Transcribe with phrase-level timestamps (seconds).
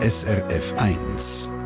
[0.00, 1.57] SRF 1.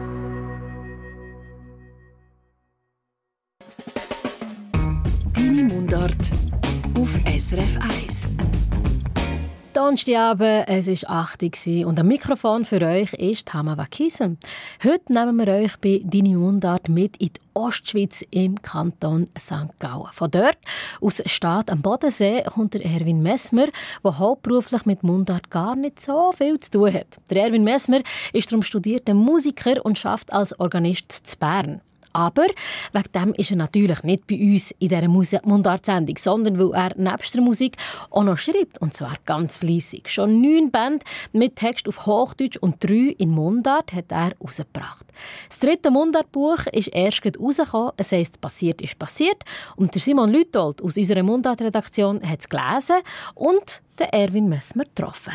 [9.93, 14.39] Donnerstagabend, es war 8 Uhr und am Mikrofon für euch ist Hama Wakisen.
[14.83, 19.79] Heute nehmen wir euch bei Deine Mundart mit in die Ostschweiz im Kanton St.
[19.79, 20.09] Gallen.
[20.13, 20.57] Von dort
[21.03, 23.67] aus Stadt am Bodensee kommt der Erwin Messmer,
[24.03, 27.19] der hauptberuflich mit Mundart gar nicht so viel zu tun hat.
[27.29, 28.01] Der Erwin Messmer
[28.33, 31.83] ist darum studierter Musiker und schafft als Organist zu Bern.
[32.13, 32.47] Aber
[32.93, 37.35] wegen dem ist er natürlich nicht bei uns in dieser Mundartsendung, sondern weil er nebst
[37.35, 37.77] der Musik
[38.11, 38.81] auch noch schreibt.
[38.81, 40.09] Und zwar ganz fließig.
[40.09, 45.07] Schon neun Bände mit Text auf Hochdeutsch und drei in Mundart hat er herausgebracht.
[45.49, 47.93] Das dritte Mundartbuch ist erst rausgekommen.
[47.97, 49.45] Es heisst «Passiert ist passiert».
[49.77, 52.97] Und der Simon Lütold aus unserer Mundartredaktion hat es gelesen
[53.35, 55.33] und den Erwin Messmer getroffen.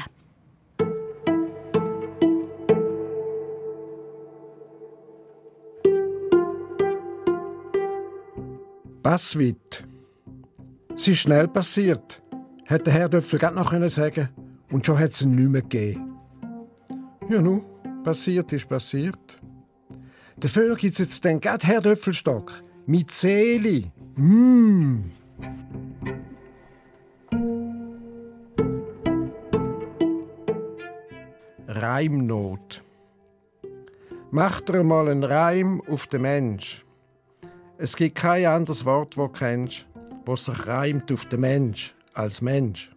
[9.10, 9.88] Passwit.
[10.94, 12.22] Es ist schnell passiert,
[12.66, 14.28] hätte Herr Döpfel gerade noch sagen
[14.70, 16.18] Und schon hat es ihn nicht mehr gegeben.
[17.30, 17.64] Ja, nu,
[18.04, 19.40] passiert ist passiert.
[20.36, 22.62] Dafür gibt es jetzt den gerade Herr Döpfelstock.
[22.86, 23.94] Mit Seele.
[24.18, 25.06] Mmh.
[31.70, 32.84] Reimnot.
[34.32, 36.84] Macht er mal einen Reim auf den Mensch.
[37.80, 39.86] Es gibt kein anderes Wort, das du kennst,
[40.26, 42.92] das sich reimt auf den Mensch als Mensch.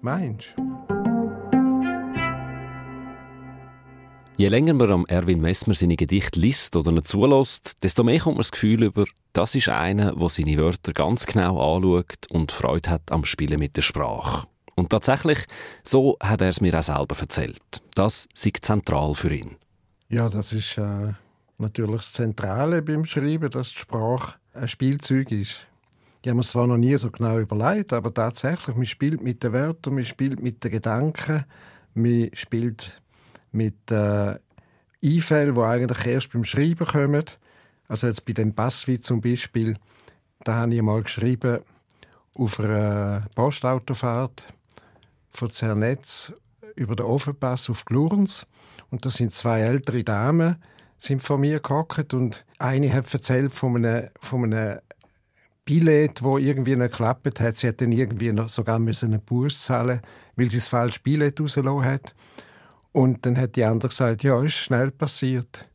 [0.00, 0.54] Meinst
[4.36, 8.36] Je länger man am Erwin Messmer seine Gedichte liest oder nicht zulässt, desto mehr kommt
[8.36, 12.90] man das Gefühl über, das ist einer, der seine Wörter ganz genau anschaut und Freude
[12.90, 14.46] hat am Spielen mit der Sprache.
[14.76, 15.38] Und tatsächlich,
[15.82, 17.82] so hat er es mir auch selber erzählt.
[17.94, 19.56] Das ist zentral für ihn.
[20.08, 21.14] Ja, das ist äh,
[21.58, 25.66] natürlich das Zentrale beim Schreiben, dass die Sprache ein Spielzeug ist.
[26.22, 29.52] Ich habe mir zwar noch nie so genau überlegt, aber tatsächlich, man spielt mit den
[29.52, 31.44] Wörtern, man spielt mit den Gedanken,
[31.94, 33.00] man spielt
[33.52, 34.38] mit äh,
[35.04, 37.24] Einfällen, die eigentlich erst beim Schreiben kommen.
[37.88, 39.76] Also jetzt bei dem Passwitz zum Beispiel,
[40.42, 41.60] da habe ich mal geschrieben
[42.34, 44.52] auf einer Postautofahrt
[45.30, 46.32] von Zernetz
[46.74, 48.46] über den Ofenpass auf Glurns.
[48.90, 50.56] Und da sind zwei ältere Damen,
[50.98, 54.78] sind vor mir gehockt und eine hat erzählt von einem, von einem
[55.64, 57.56] Billett, wo irgendwie nicht geklappt hat.
[57.56, 60.00] Sie hat dann irgendwie noch sogar müssen einen Bus zahlen,
[60.36, 62.14] weil sie das falsche Billett rausgelassen hat.
[62.92, 65.68] Und dann hat die andere gesagt, ja, ist schnell passiert.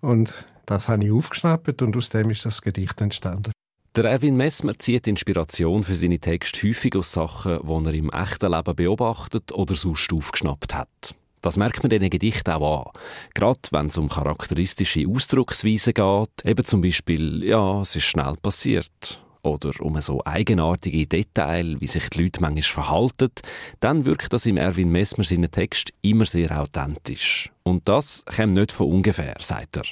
[0.00, 3.52] Und das habe ich aufgeschnappt und aus dem ist das Gedicht entstanden.
[3.94, 8.50] Der Erwin Messmer zieht Inspiration für seine Texte häufig aus Sachen, die er im echten
[8.50, 11.14] Leben beobachtet oder sonst aufgeschnappt hat.
[11.42, 13.00] Das merkt man in den Gedichten auch an.
[13.34, 19.20] Gerade wenn es um charakteristische Ausdrucksweisen geht, eben zum Beispiel, ja, es ist schnell passiert.
[19.42, 23.32] Oder um so eigenartige Details, wie sich die Leute manchmal verhalten,
[23.80, 27.50] dann wirkt das im Erwin Messmer seinen Text immer sehr authentisch.
[27.64, 29.84] Und das kommt nicht von ungefähr, sagt er.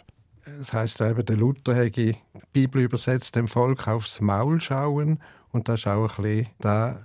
[0.58, 2.16] Das heißt eben, der Luther hat die
[2.52, 5.20] Bibel übersetzt, dem Volk aufs Maul schauen.
[5.50, 6.96] Und das ist auch ein bisschen das,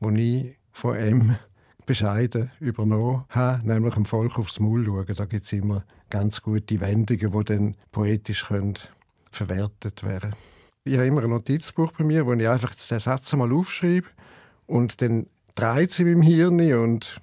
[0.00, 1.36] was ich von ihm
[1.86, 5.06] bescheiden übernommen habe, nämlich dem Volk aufs Maul schauen.
[5.14, 8.74] Da gibt es immer ganz gute Wendungen, die dann poetisch können
[9.30, 10.34] verwertet werden
[10.84, 14.08] Ich habe immer ein Notizbuch bei mir, wo ich einfach den Satz mal aufschreibe
[14.66, 17.20] und dann dreht sie im Hirn und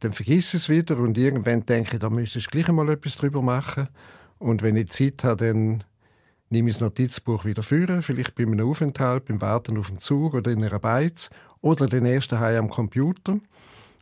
[0.00, 3.42] dann vergisst es wieder und irgendwann denke ich, da müsste ich gleich mal etwas drüber
[3.42, 3.88] machen.
[4.38, 5.84] Und wenn ich Zeit habe, dann
[6.48, 10.32] nehme ich das Notizbuch wieder führen, vielleicht bei einem Aufenthalt, beim Warten auf dem Zug
[10.32, 11.28] oder in einer Beiz
[11.60, 13.38] oder den ersten Heim am Computer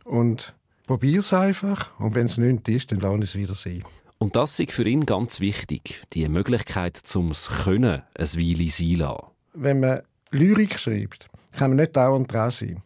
[0.09, 0.55] und
[0.87, 1.97] probiere es einfach.
[1.99, 3.83] Und wenn es nicht ist, dann lasse ich es wieder sein.
[4.17, 7.31] Und das ist für ihn ganz wichtig, die Möglichkeit zum
[7.63, 9.27] Können ein Weile sein lassen.
[9.53, 11.27] Wenn man Lyrik schreibt,
[11.57, 12.81] kann man nicht dauernd dran sein.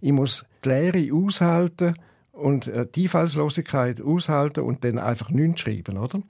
[0.00, 1.96] Ich muss die Lehre aushalten
[2.32, 6.22] und äh, die Einfallslosigkeit aushalten und dann einfach nichts schreiben, oder?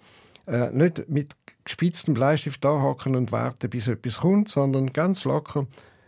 [0.46, 1.34] Äh, nicht mit
[1.64, 5.66] gespitztem Bleistift da hocken und warten, bis etwas kommt, sondern ganz locker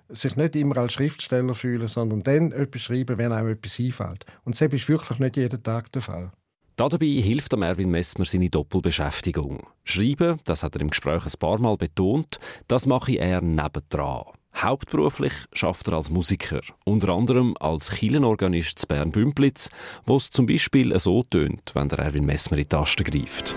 [0.09, 4.25] sich nicht immer als Schriftsteller fühlen, sondern dann etwas schreiben, wenn einem etwas einfällt.
[4.45, 6.31] Und das ist wirklich nicht jeden Tag der Fall.
[6.77, 9.67] Dabei hilft Erwin Messmer seine Doppelbeschäftigung.
[9.83, 12.39] Schreiben, das hat er im Gespräch ein paar Mal betont,
[12.69, 14.27] das mache er nebendran.
[14.55, 19.71] Hauptberuflich schafft er als Musiker, unter anderem als Kielenorganist zu Bern-Bümplitz,
[20.07, 23.57] wo es zum Beispiel so tönt, wenn der Erwin Messmer in die Tasten greift.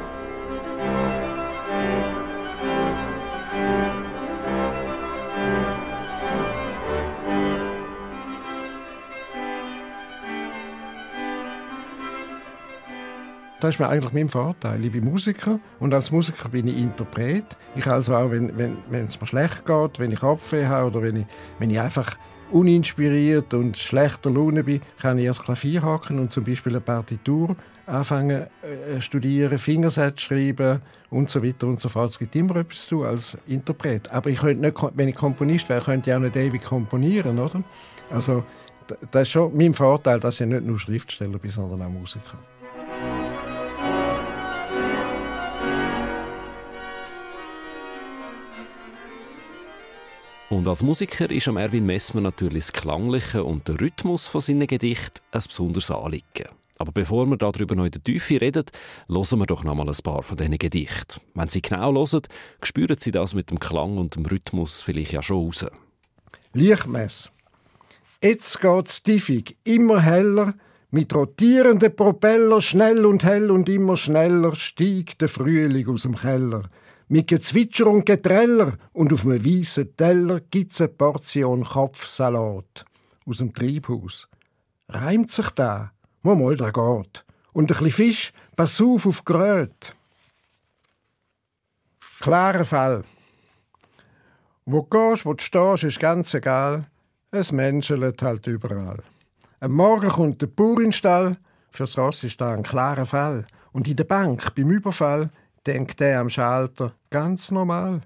[13.61, 14.83] Das ist mir eigentlich mein Vorteil.
[14.83, 17.45] Ich bin Musiker und als Musiker bin ich Interpret.
[17.75, 21.03] Ich also auch, wenn, wenn, wenn es mir schlecht geht, wenn ich Kopfweh habe oder
[21.03, 21.25] wenn ich,
[21.59, 22.17] wenn ich einfach
[22.49, 27.55] uninspiriert und schlechter Laune bin, kann ich ans Klavier hacken und zum Beispiel eine Partitur
[27.85, 30.81] anfangen äh, studieren, Fingersätze schreiben
[31.11, 32.09] und so weiter und so fort.
[32.09, 34.11] Es gibt immer etwas zu als Interpret.
[34.11, 37.61] Aber ich könnte nicht, wenn ich Komponist wäre, könnte ich auch nicht ewig komponieren, oder?
[38.09, 38.43] Also
[39.11, 42.39] das ist schon mein Vorteil, dass ich nicht nur Schriftsteller bin, sondern auch Musiker.
[50.51, 54.67] Und als Musiker ist am Erwin Messmer natürlich das Klangliche und der Rhythmus von seinen
[54.67, 56.49] Gedichten ein besonderes Anliegen.
[56.77, 58.65] Aber bevor wir darüber noch in der Tiefe reden,
[59.07, 61.21] hören wir doch noch mal ein paar von diesen Gedichten.
[61.35, 62.23] Wenn Sie genau hören,
[62.63, 65.65] spüren Sie das mit dem Klang und dem Rhythmus vielleicht ja schon raus.
[66.51, 67.31] Lichtmess.
[68.21, 70.53] Jetzt geht's tiefig, immer heller,
[70.89, 76.63] mit rotierenden Propeller, schnell und hell und immer schneller stieg der Frühling aus dem Keller.
[77.11, 82.85] Mit Gezwitscher und Getreller und auf einem weißen Teller gibt's eine Portion Kopfsalat
[83.25, 84.29] aus dem Triebhaus.
[84.87, 85.91] Reimt sich da?
[86.21, 87.25] Mal mal, da geht.
[87.51, 89.93] Und ein bisschen Fisch, pass auf auf Gröt.
[92.21, 93.03] Klarer Fall.
[94.65, 96.87] Wo du gehst, wo du stehst, ist ganz egal.
[97.29, 99.03] Es menschelt halt überall.
[99.59, 101.35] Am Morgen kommt der Bauer in den Stall.
[101.71, 103.47] Fürs Ross ist da ein klarer Fall.
[103.73, 105.29] Und in der Bank, beim Überfall,
[105.65, 108.01] denkt er am Schalter, ganz normal.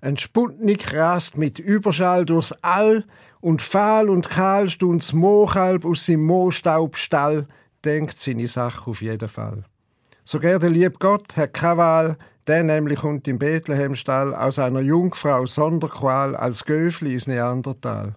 [0.00, 3.04] Ein Sputnik rast mit Überschall durchs All
[3.40, 7.46] und fahl und kahl stunds Moochalb aus seinem Moostaubstall,
[7.84, 9.64] denkt seine Sache auf jeden Fall.
[10.24, 12.16] So der lieb Gott keine Wahl,
[12.46, 18.14] der nämlich kommt im Bethlehemstall aus einer Jungfrau Sonderqual als Göfli ins Neandertal.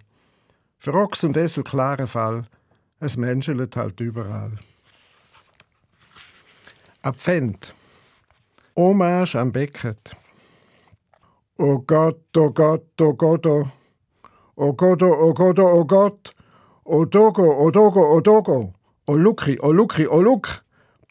[0.78, 2.44] Für Ochs und Esel klarer Fall,
[3.00, 4.52] es menschelt halt überall.
[7.02, 7.74] Abfend.
[8.76, 10.16] Hommage am Becket.
[11.58, 16.32] O Gott, o Gott, o Gott, o Gott, o Gott, o Gott,
[16.84, 18.72] o Dogo, o Dogo, o Dogo,
[19.06, 20.48] o Luki, o Luki, o Luk,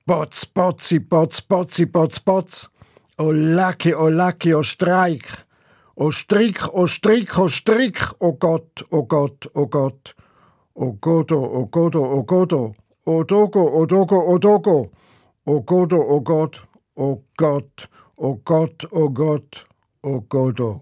[0.06, 2.70] Potz, Potzi, Potz, Potzi, Potz, Potz,
[3.18, 5.26] o Lacki, o Lacki, o Streik,
[5.96, 10.14] o Strick, o Strick, o Strick, o Gott, o Gott, o Gott,
[10.76, 12.76] o Godo, o Godo, o Godo,
[13.06, 14.92] o Dogo, o Dogo, o Dogo,
[15.46, 16.60] o Godo, o Gott,
[16.96, 19.66] o Gott, o Gott, o Gott,
[20.02, 20.82] o Godo.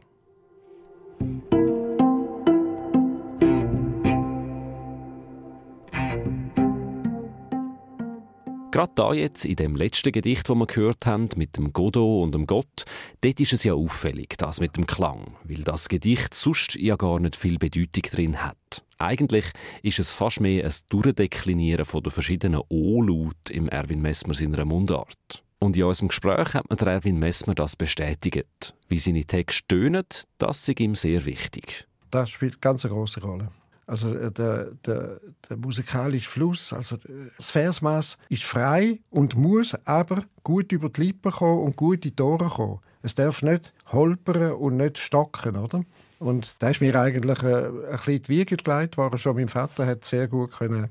[8.72, 12.34] Gerade da jetzt, in dem letzten Gedicht, das wir gehört haben, mit dem Godot und
[12.34, 12.86] dem Gott,
[13.20, 17.20] dort ist es ja auffällig, das mit dem Klang, weil das Gedicht sonst ja gar
[17.20, 18.86] nicht viel Bedeutung drin hat.
[18.98, 19.46] Eigentlich
[19.84, 25.44] ist es fast mehr ein Durchdeklinieren von den verschiedenen O-Laut im Erwin Messmer seiner Mundart.
[25.64, 28.74] Und in unserem Gespräch hat mir Erwin Messmer das bestätigt.
[28.90, 30.06] Wie seine Texte tönen,
[30.40, 31.88] das ist ihm sehr wichtig.
[32.10, 33.50] Das spielt ganz eine große Rolle.
[33.86, 36.98] Also äh, der, der, der musikalische Fluss, also
[37.38, 42.16] das Versmaß ist frei und muss aber gut über die Lippen kommen und gut in
[42.16, 42.80] die Ohren kommen.
[43.04, 45.84] Es darf nicht holpern und nicht stocken, oder?
[46.18, 49.20] Und da ist mir eigentlich äh, ein bisschen die Wiege gelegt worden.
[49.20, 50.90] Schon mein Vater hat sehr gut können,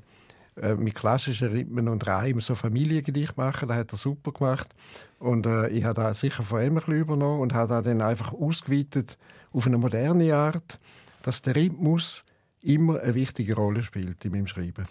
[0.61, 3.67] äh, mit klassischen Rhythmen und Reimen so Familiengedicht machen.
[3.67, 4.67] Das hat er super gemacht.
[5.17, 8.31] Und äh, ich habe da sicher von ihm ein bisschen übernommen und habe dann einfach
[8.31, 9.17] ausgeweitet
[9.53, 10.79] auf eine moderne Art,
[11.23, 12.23] dass der Rhythmus
[12.61, 14.85] immer eine wichtige Rolle spielt in meinem Schreiben.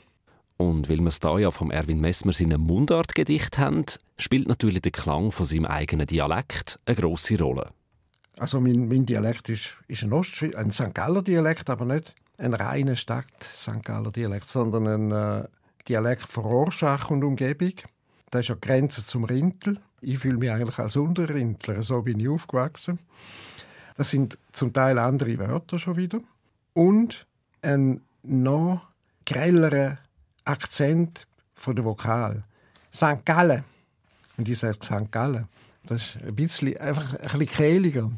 [0.57, 3.87] Und weil wir es da ja vom Erwin Messmer seinen Mundartgedicht haben,
[4.19, 7.71] spielt natürlich der Klang von seinem eigenen Dialekt eine grosse Rolle.
[8.39, 10.95] Also mein, mein Dialekt ist, ist ein, Ostschweiz, ein St.
[10.95, 13.85] Galler Dialekt, aber nicht ein reiner Stadt-St.
[13.85, 15.49] Galler Dialekt, sondern ein äh,
[15.89, 17.73] Dialekt von Rorschach und Umgebung.
[18.31, 19.81] Das ist die Grenze zum Rintel.
[20.01, 22.99] Ich fühle mich eigentlich als Unterrindler, so bin ich aufgewachsen.
[23.97, 26.21] Das sind zum Teil andere Wörter schon wieder.
[26.73, 27.27] Und
[27.63, 28.83] ein noch
[29.27, 29.99] grelleren
[30.45, 32.45] Akzent von der Vokal.
[32.95, 33.25] St.
[33.25, 33.65] Gallen.
[34.37, 35.13] Und ich sage St.
[35.13, 35.49] Gallen.
[35.85, 38.11] Das ist ein bisschen, einfach ein bisschen kehliger.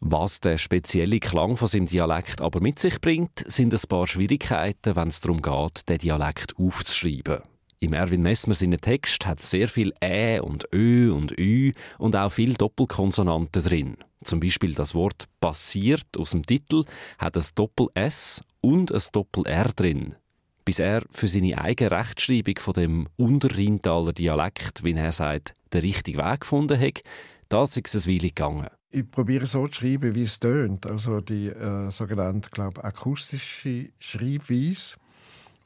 [0.00, 4.94] Was der spezielle Klang von seinem Dialekt aber mit sich bringt, sind ein paar Schwierigkeiten,
[4.94, 7.40] wenn es darum geht, den Dialekt aufzuschreiben.
[7.78, 12.30] Im Erwin Messmer seinen Text hat sehr viel Ä und Ö und Ü und auch
[12.30, 13.96] viel Doppelkonsonanten drin.
[14.24, 16.84] Zum Beispiel das Wort passiert aus dem Titel
[17.18, 20.16] hat ein Doppel-S und ein Doppel-R drin.
[20.64, 26.18] Bis er für seine eigene Rechtschreibung von dem Unterrheintaler Dialekt, wie er sagt, den richtigen
[26.18, 27.02] Weg gefunden hat,
[27.48, 28.68] da ist es eine Weile gegangen.
[28.90, 34.96] Ich probiere so zu schreiben, wie es tönt, also die äh, sogenannte, glaube akustische Schreibweise.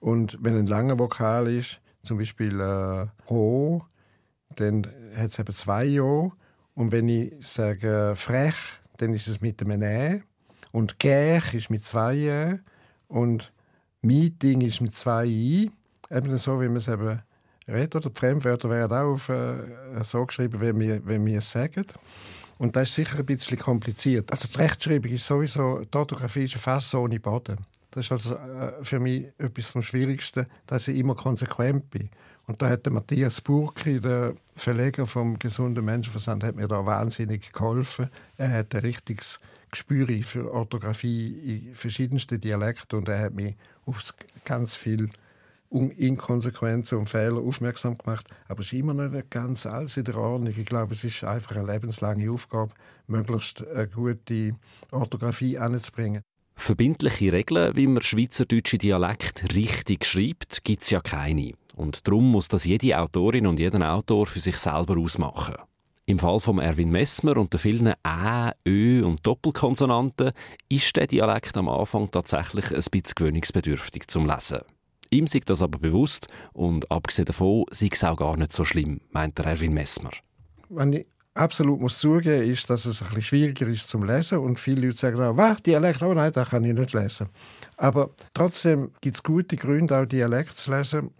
[0.01, 3.83] Und wenn ein langer Vokal ist, zum Beispiel äh, O,
[4.57, 4.87] dann
[5.17, 6.33] hat es eben zwei Jahre.
[6.75, 8.57] Und wenn ich sage frech,
[8.97, 10.23] dann ist es mit einem Ä.
[10.73, 12.59] Und gäch ist mit zwei Ä.
[13.09, 13.53] Und
[14.03, 15.71] Meeting ist mit zwei I.
[16.11, 17.21] Eben so, wie man es eben
[17.69, 17.97] redet.
[17.97, 21.87] Oder die Fremdwörter werden auch auf, äh, so geschrieben, wie wir es sagen.
[22.61, 24.31] Und das ist sicher ein bisschen kompliziert.
[24.31, 27.57] Also die Rechtschreibung ist sowieso, die Orthographie ist fast ohne Boden.
[27.91, 32.11] Das ist also äh, für mich etwas vom Schwierigsten, dass ich immer konsequent bin.
[32.47, 37.51] Und da hat der Matthias Burki, der Verleger vom Gesunden Menschenverstand, hat mir da wahnsinnig
[37.51, 38.11] geholfen.
[38.37, 39.41] Er hat ein richtiges
[39.71, 44.13] Gespür für Orthographie in verschiedensten Dialekten und er hat mich auf
[44.45, 45.09] ganz viel
[45.71, 48.29] Inkonsequenzen und Fehler aufmerksam gemacht.
[48.49, 50.53] Aber es ist immer noch nicht ganz alles in der Ordnung.
[50.57, 52.73] Ich glaube, es ist einfach eine lebenslange Aufgabe,
[53.07, 54.57] möglichst eine gute
[54.91, 56.23] Orthographie anzubringen.
[56.57, 61.53] Verbindliche Regeln, wie man schweizerdeutsche Dialekt richtig schreibt, gibt es ja keine.
[61.75, 65.55] Und darum muss das jede Autorin und jeden Autor für sich selber ausmachen.
[66.05, 70.33] Im Fall von Erwin Messmer und der vielen Ä, Ö und Doppelkonsonanten
[70.69, 74.59] ist der Dialekt am Anfang tatsächlich ein bisschen gewöhnungsbedürftig zum Lesen.
[75.11, 79.01] Ihm sei das aber bewusst und abgesehen davon sei es auch gar nicht so schlimm,
[79.11, 80.11] meint der Erwin Messmer.
[80.69, 84.59] Wenn ich absolut muss zugeben, ist, dass es ein bisschen schwieriger ist zum Lesen und
[84.59, 87.29] viele Leute sagen, auch, was, Dialekt, oh nein, das kann ich nicht lesen.
[87.77, 91.11] Aber trotzdem gibt es gute Gründe, auch Dialekt zu lesen.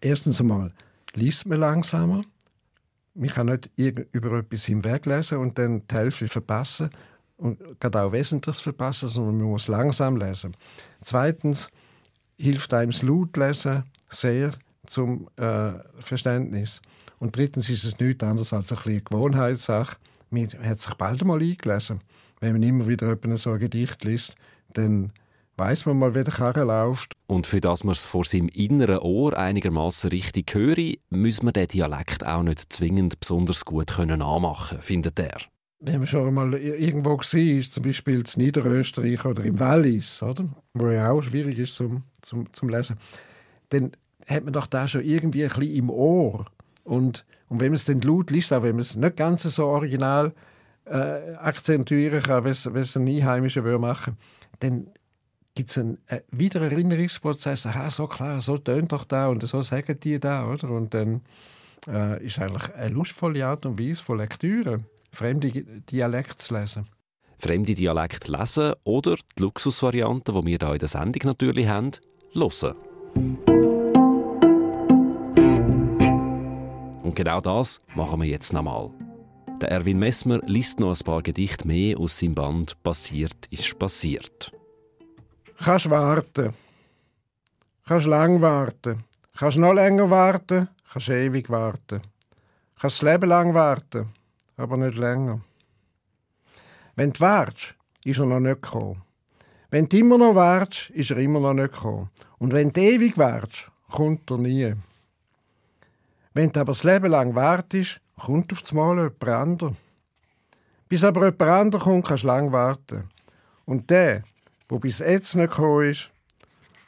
[0.00, 0.72] Erstens einmal
[1.14, 2.24] liest man langsamer.
[3.14, 6.90] Man kann nicht über etwas hinweglesen und dann die Hälfte verpassen
[7.36, 10.56] und gerade auch Wesentliches verpassen, sondern man muss langsam lesen.
[11.00, 11.68] Zweitens
[12.38, 14.50] hilft einem das Lautlesen sehr
[14.86, 16.80] zum äh, Verständnis.
[17.18, 19.96] Und drittens ist es nichts anderes als ein eine Gewohnheitssache.
[20.30, 22.00] Man hat sich bald einmal eingelesen.
[22.40, 24.34] Wenn man immer wieder so ein Gedicht liest,
[24.72, 25.12] dann
[25.56, 27.12] weiß man mal, wie der Karren läuft.
[27.26, 31.68] Und für das man es vor seinem inneren Ohr einigermaßen richtig höre, muss man den
[31.68, 35.40] Dialekt auch nicht zwingend besonders gut können anmachen, findet er.
[35.86, 40.48] Wenn man schon mal irgendwo war, zum Beispiel in Niederösterreich oder im Wallis, oder?
[40.72, 42.96] wo ja auch schwierig ist zum, zum, zum Lesen,
[43.68, 43.92] dann
[44.26, 46.46] hat man doch da schon irgendwie ein bisschen im Ohr.
[46.84, 49.66] Und, und wenn man es dann laut liest, auch wenn man es nicht ganz so
[49.66, 50.32] original
[50.86, 54.16] äh, akzentuieren kann, wie es ein Einheimischer würde machen,
[54.60, 54.88] dann
[55.54, 57.66] gibt es einen äh, Wiedererinnerungsprozess.
[57.66, 60.70] Aha, so klar, so tönt doch da und so sagen die da, oder?
[60.70, 61.22] Und dann
[61.86, 64.78] äh, ist eigentlich eine lustvolle Art und Weise von Lektüre,
[65.14, 65.50] fremde
[65.90, 66.86] Dialekte zu lesen.
[67.38, 71.90] Fremde Dialekte lesen oder die Luxusvariante, die wir hier in der Sendung natürlich haben,
[72.34, 72.74] hören.
[77.02, 78.90] Und genau das machen wir jetzt nochmal.
[79.60, 84.52] Der Erwin Messmer liest noch ein paar Gedichte mehr aus seinem Band Passiert ist passiert.
[85.58, 86.52] Kannst warten.
[87.86, 89.04] Kannst lang warten.
[89.36, 90.68] Kannst noch länger warten.
[90.92, 92.02] Kannst ewig warten.
[92.80, 94.08] Kannst das Leben lang warten,
[94.56, 95.40] aber nicht länger.
[96.96, 99.02] Wenn du wartest, ist er noch nicht gekommen.
[99.70, 102.10] Wenn du immer noch wartest, ist er immer noch nicht gekommen.
[102.38, 104.74] Und wenn du ewig wartest, kommt er nie.
[106.32, 109.76] Wenn du aber das Leben lang wartest, kommt auf einmal jemand anderes.
[110.88, 113.10] Bis aber jemand anderes kommt, kannst du lang warten.
[113.64, 114.22] Und der,
[114.68, 116.10] wo bis jetzt nicht gekommen ist,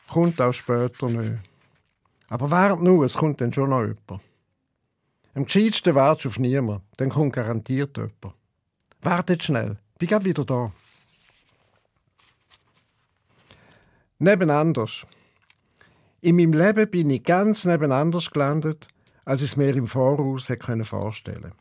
[0.09, 1.33] kommt auch später nicht.
[2.29, 4.23] Aber wart nur, es kommt dann schon noch jemand.
[5.37, 8.35] Am gescheitsten wartest du auf niemanden, dann kommt garantiert jemand.
[9.03, 10.73] Wartet schnell, bin gleich wieder da.
[14.19, 15.07] Nebenanders.
[16.23, 18.89] In meinem Leben bin ich ganz nebenanders gelandet,
[19.27, 21.55] als ich es mir im Voraus hätte vorstellen können.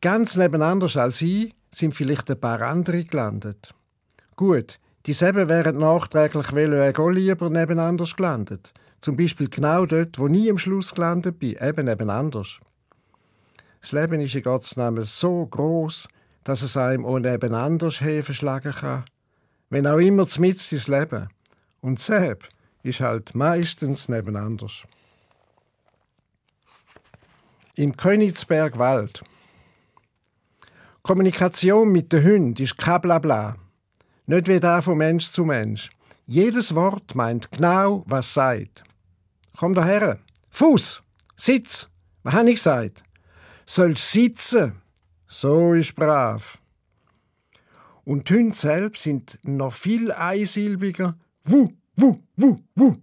[0.00, 3.72] Ganz nebenanders als ich sind vielleicht ein paar andere gelandet.
[4.34, 8.72] Gut, Dieselben wären nachträglich auch lieber nebeneinander gelandet.
[9.00, 12.44] Zum Beispiel genau dort, wo nie am Schluss gelandet bin, eben nebeneinander.
[13.82, 16.08] Das Leben ist in Gottes Namen so groß,
[16.44, 19.04] dass es einem auch nebeneinander verschlagen kann.
[19.70, 21.28] Wenn auch immer mit ins Leben.
[21.80, 22.48] Und Seb
[22.84, 24.68] ist halt meistens nebeneinander.
[27.74, 29.24] Im Königsberg Wald.
[31.02, 33.56] Kommunikation mit den Hunden ist kein Blabla.
[34.26, 35.90] Nicht wie da von Mensch zu Mensch.
[36.26, 38.84] Jedes Wort meint genau, was sagt.
[39.56, 40.20] Komm daher.
[40.50, 41.02] Fuß,
[41.34, 41.88] Sitz.
[42.22, 43.02] Was habe ich gesagt?
[43.74, 44.82] Sollst sitzen.
[45.26, 46.58] So ist brav.
[48.04, 51.16] Und die Hunde selbst sind noch viel einsilbiger.
[51.44, 52.96] Wu, wu, wu, wu.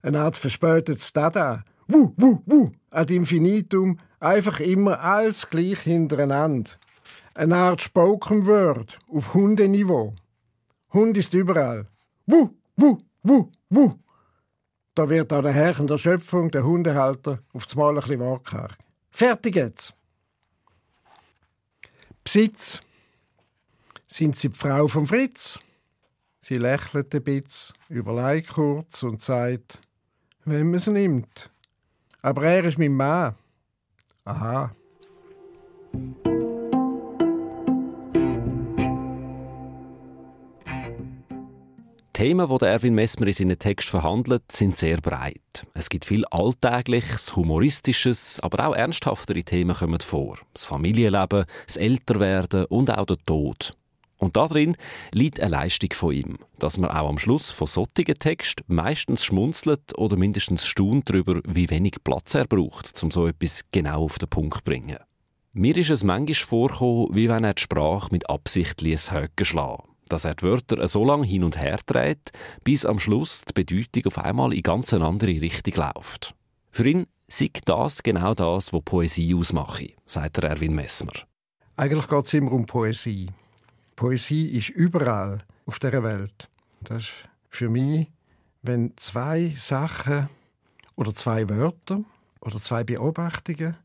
[0.00, 1.62] Eine Art verspätetes Dada.
[1.88, 2.70] Wu, wu, wu.
[2.88, 3.98] Ad infinitum.
[4.18, 6.70] Einfach immer alles gleich hintereinander.
[7.34, 10.14] Eine Art Spoken Word auf Hundeniveau.
[10.94, 11.86] Hund ist überall.
[12.24, 13.92] Wu, wu, wu, wu.
[14.94, 18.68] Da wird auch der Herr der Schöpfung, der Hundehalter, auf das Mal ein bisschen.
[19.12, 19.94] Fertig jetzt.
[22.24, 22.80] Besitz.
[24.06, 25.60] Sind Sie die Frau von Fritz?
[26.40, 29.80] Sie lächelt ein bisschen, überlegt kurz und sagt,
[30.44, 31.50] wenn man es nimmt.
[32.20, 33.36] Aber er ist mein Mann.
[34.24, 34.74] Aha.
[42.12, 45.66] Themen, die Erwin Messmer in seinen Text verhandelt, sind sehr breit.
[45.72, 50.36] Es gibt viel Alltägliches, Humoristisches, aber auch ernsthaftere Themen kommen vor.
[50.52, 53.74] Das Familienleben, das Älterwerden und auch der Tod.
[54.18, 54.76] Und darin
[55.12, 59.96] liegt eine Leistung von ihm, dass man auch am Schluss von solchen Text meistens schmunzelt
[59.96, 64.28] oder mindestens staunt darüber, wie wenig Platz er braucht, um so etwas genau auf den
[64.28, 64.98] Punkt zu bringen.
[65.54, 69.10] Mir ist es manchmal vorgekommen, wie wenn er die Sprache mit Absicht ließ
[69.42, 72.32] schlagen dass er die Wörter so lange hin und her dreht,
[72.64, 76.34] bis am Schluss die Bedeutung auf einmal in ganz eine andere Richtung läuft.
[76.70, 81.12] Für ihn sei das genau das, was Poesie ausmache, sagt Erwin Messmer.
[81.76, 83.30] Eigentlich geht es immer um Poesie.
[83.96, 86.48] Poesie ist überall auf der Welt.
[86.82, 87.14] Das ist
[87.48, 88.08] für mich,
[88.62, 90.28] wenn zwei Sachen
[90.96, 92.04] oder zwei Wörter
[92.40, 93.76] oder zwei Beobachtungen,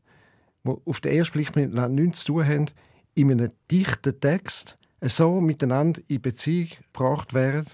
[0.64, 2.66] die auf den ersten Blick miteinander nichts zu tun haben,
[3.14, 7.66] in einem dichten Text so miteinander in Beziehung gebracht werden,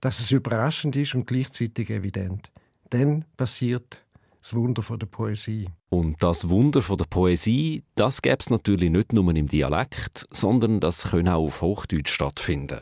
[0.00, 2.50] dass es überraschend ist und gleichzeitig evident.
[2.90, 4.04] Dann passiert
[4.40, 5.68] das Wunder der Poesie.
[5.90, 11.10] Und das Wunder der Poesie, das gäbe es natürlich nicht nur im Dialekt, sondern das
[11.10, 12.80] können auch auf Hochdeutsch stattfinden.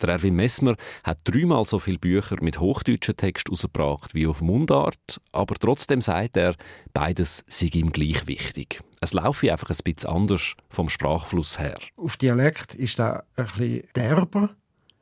[0.00, 5.20] Der Erwin Messmer hat dreimal so viele Bücher mit hochdeutschen Text herausgebracht wie auf Mundart,
[5.32, 6.54] aber trotzdem sagt er,
[6.92, 8.82] beides sei ihm gleich wichtig.
[9.00, 11.78] Es laufe einfach ein bisschen anders vom Sprachfluss her.
[11.96, 14.50] Auf Dialekt ist da ein bisschen derber,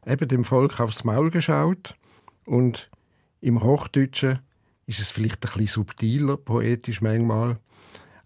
[0.06, 1.96] eben dem Volk aufs Maul geschaut
[2.46, 2.88] und
[3.40, 4.40] im Hochdeutschen
[4.86, 7.58] ist es vielleicht ein bisschen subtiler, poetisch manchmal.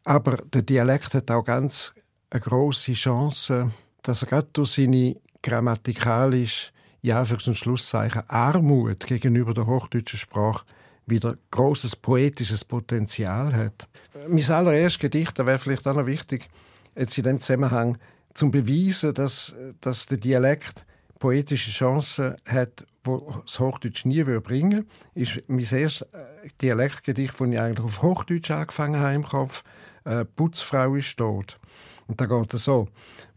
[0.05, 1.93] Aber der Dialekt hat auch ganz
[2.31, 3.71] eine große Chance,
[4.03, 10.65] dass er gerade durch seine grammatikalisch, ja, für und Schlusszeichen, Armut gegenüber der hochdeutschen Sprache
[11.07, 13.89] wieder großes poetisches Potenzial hat.
[14.29, 16.49] Mein allererstes Gedicht, da wäre vielleicht auch noch wichtig,
[16.95, 17.99] jetzt in dem Zusammenhang,
[18.35, 20.85] zum beweisen, dass, dass der Dialekt
[21.19, 27.49] poetische Chancen hat, wo das Hochdeutsch nie bringen würde, ist mein erstes äh, Dialektgedicht, das
[27.49, 29.65] ich eigentlich auf Hochdeutsch angefangen habe im Kopf.
[30.05, 31.59] Äh, Putzfrau ist tot.
[32.07, 32.89] Und da geht es so.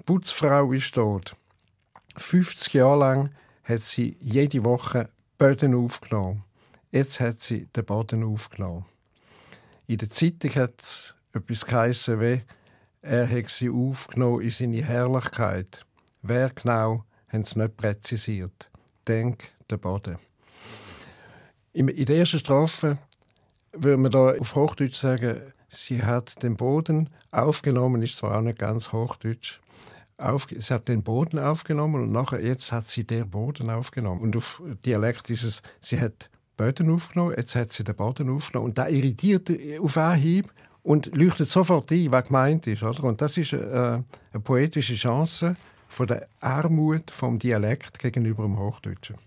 [0.05, 1.35] Putzfrau ist tot.
[2.17, 3.30] 50 Jahre lang
[3.63, 6.43] hat sie jede Woche Böden aufgenommen.
[6.91, 8.86] Jetzt hat sie den Boden aufgenommen.
[9.88, 12.41] In der Zeitung hat es etwas geheissen wie
[13.02, 15.86] er hat sie aufgenommen in seine Herrlichkeit.
[16.21, 18.69] Wer genau, haben sie nicht präzisiert.
[19.08, 20.17] Denk der Boden.
[21.74, 23.00] In der ersten Strophe
[23.71, 28.60] würde man da auf Hochdeutsch sagen, sie hat den Boden aufgenommen, ist zwar auch nicht
[28.60, 29.60] ganz Hochdeutsch,
[30.21, 34.21] auf, sie hat den Boden aufgenommen und nachher jetzt hat sie den Boden aufgenommen.
[34.21, 38.69] Und auf Dialekt ist es, sie hat Boden aufgenommen, jetzt hat sie den Boden aufgenommen.
[38.69, 40.51] Und da irritiert auf Anhieb
[40.84, 42.84] und leuchtet sofort ein, was gemeint ist.
[42.84, 43.03] Oder?
[43.03, 45.55] Und das ist äh, eine poetische Chance
[45.88, 49.17] von der Armut vom Dialekt gegenüber dem Hochdeutschen.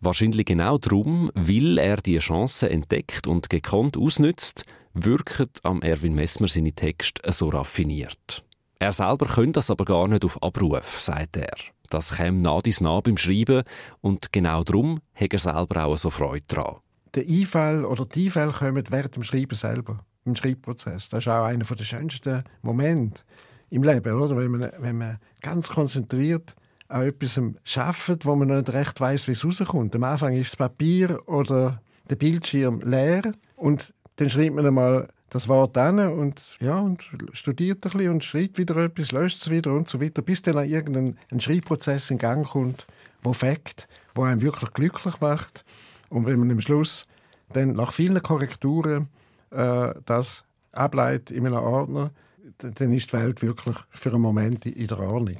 [0.00, 6.48] Wahrscheinlich genau darum, weil er die Chance entdeckt und gekonnt ausnützt, wirkt am Erwin Messmer
[6.48, 8.45] seine Texte so raffiniert.
[8.78, 11.56] Er selber könnte das aber gar nicht auf Abruf, sagt er.
[11.88, 13.62] Das käme nah dies nah beim Schreiben
[14.00, 16.76] und genau darum hat er selber auch so Freude daran.
[17.14, 21.08] Der Einfall oder die Einfälle kommen während dem Schreiben selber, im Schreibprozess.
[21.08, 23.22] Das ist auch einer der schönsten Momente
[23.70, 24.36] im Leben, oder?
[24.36, 26.54] Wenn man, wenn man ganz konzentriert
[26.88, 27.40] an etwas
[27.76, 29.94] arbeitet, wo man nicht recht weiß, wie es rauskommt.
[29.96, 35.48] Am Anfang ist das Papier oder der Bildschirm leer und dann schreibt man einmal das
[35.48, 39.72] Wort an und, ja, und studiert ein bisschen und schreibt wieder etwas, löscht es wieder
[39.72, 42.86] und so weiter, bis dann irgendein ein Schreibprozess in Gang kommt,
[43.22, 45.64] wo fängt, wo einen wirklich glücklich macht.
[46.08, 47.06] Und wenn man am Schluss
[47.52, 49.08] dann nach vielen Korrekturen
[49.50, 52.10] äh, das ableitet in einem Ordner,
[52.58, 55.38] dann ist die Welt wirklich für einen Moment in der Ordnung.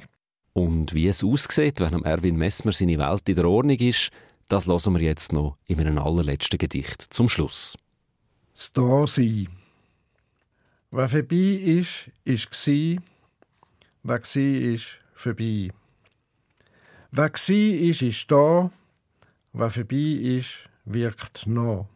[0.53, 4.11] Und wie es aussieht, wenn Erwin Messmer seine Welt in der Ordnung ist,
[4.47, 7.77] das hören wir jetzt noch in einem allerletzten Gedicht zum Schluss.
[8.53, 9.47] Das Dasein.
[10.89, 12.99] Was vorbei ist, ist gsi.
[14.03, 15.69] Was gsi ist, vorbei.
[17.11, 18.71] Was gsi ist, ist da.
[19.51, 21.89] Was vorbei ist, wirkt noch.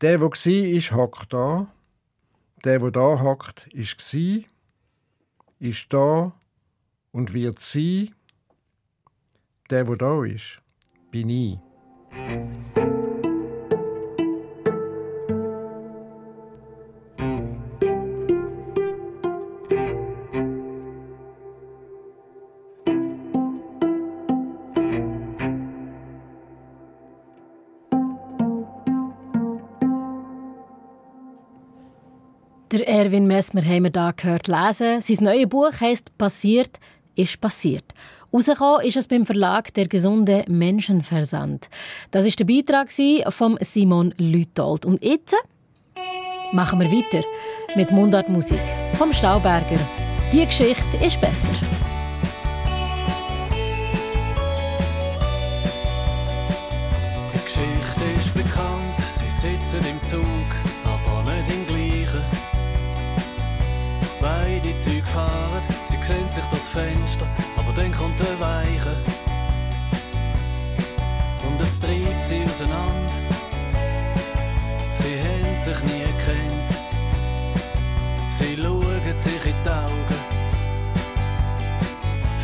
[0.00, 1.66] Der, wo gsi ist, hockt da.
[2.64, 4.46] Der, wo da hockt, ist gsi,
[5.58, 6.32] ist da
[7.10, 8.14] und wird sein.
[9.70, 10.62] Der, wo da ist,
[11.10, 11.65] bin ich.
[33.16, 35.00] Erwin Messmer haben wir hier gehört lesen.
[35.00, 36.78] Sein neues Buch heisst «Passiert
[37.14, 37.94] ist passiert».
[38.30, 41.70] Rausgekommen ist es beim Verlag «Der gesunde Menschenversand».
[42.10, 42.90] Das ist der Beitrag
[43.32, 44.84] von Simon Lütold.
[44.84, 45.34] Und jetzt
[46.52, 47.24] machen wir weiter
[47.74, 48.60] mit Mundartmusik
[48.98, 49.80] vom Stauberger.
[50.30, 51.75] Die Geschichte ist besser.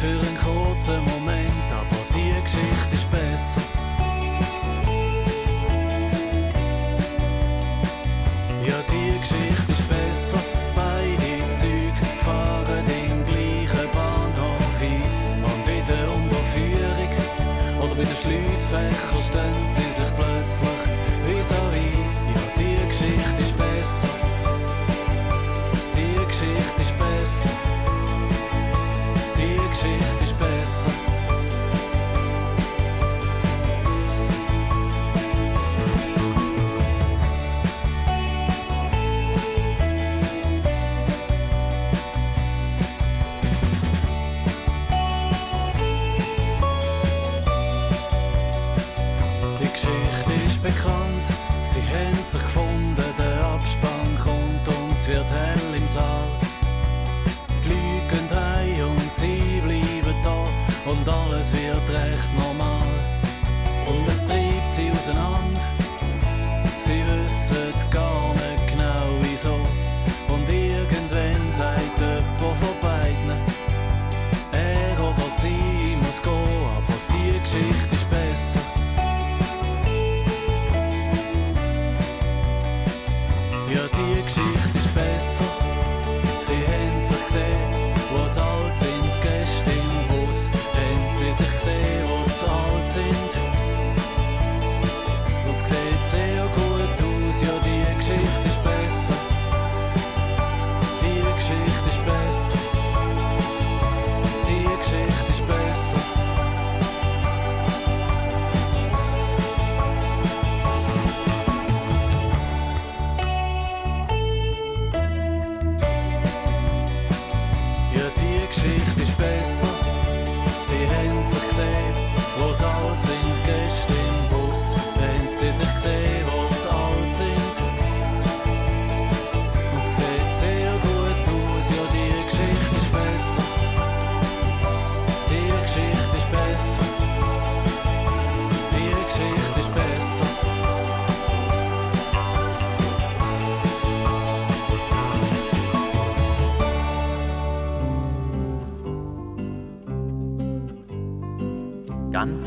[0.03, 3.61] Für einen kurzen Moment, aber die Geschichte ist besser.
[8.67, 10.43] Ja, die Geschichte ist besser.
[10.75, 15.45] Beide Züge fahren den gleichen Bahnhof ein.
[15.45, 17.13] Und in der Unterführung
[17.81, 20.72] oder bei den Schliessfächern stehen sie sich plötzlich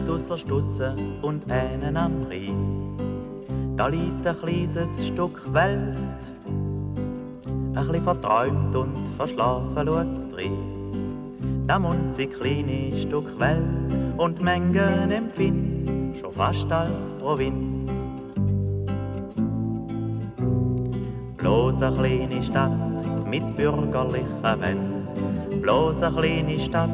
[0.06, 3.76] ganz zusser Stusse und einen am Rhein.
[3.76, 5.96] Da liegt ein kleines Stück Welt,
[6.46, 11.66] ein bisschen verträumt und verschlafen schaut's drin.
[11.68, 15.88] Da mund sie kleine Stück Welt und Mengen empfind's
[16.20, 17.92] schon fast als Provinz.
[21.38, 25.62] Bloß eine kleine Stadt mit bürgerlicher Wend.
[25.62, 26.90] Bloß eine kleine Stadt,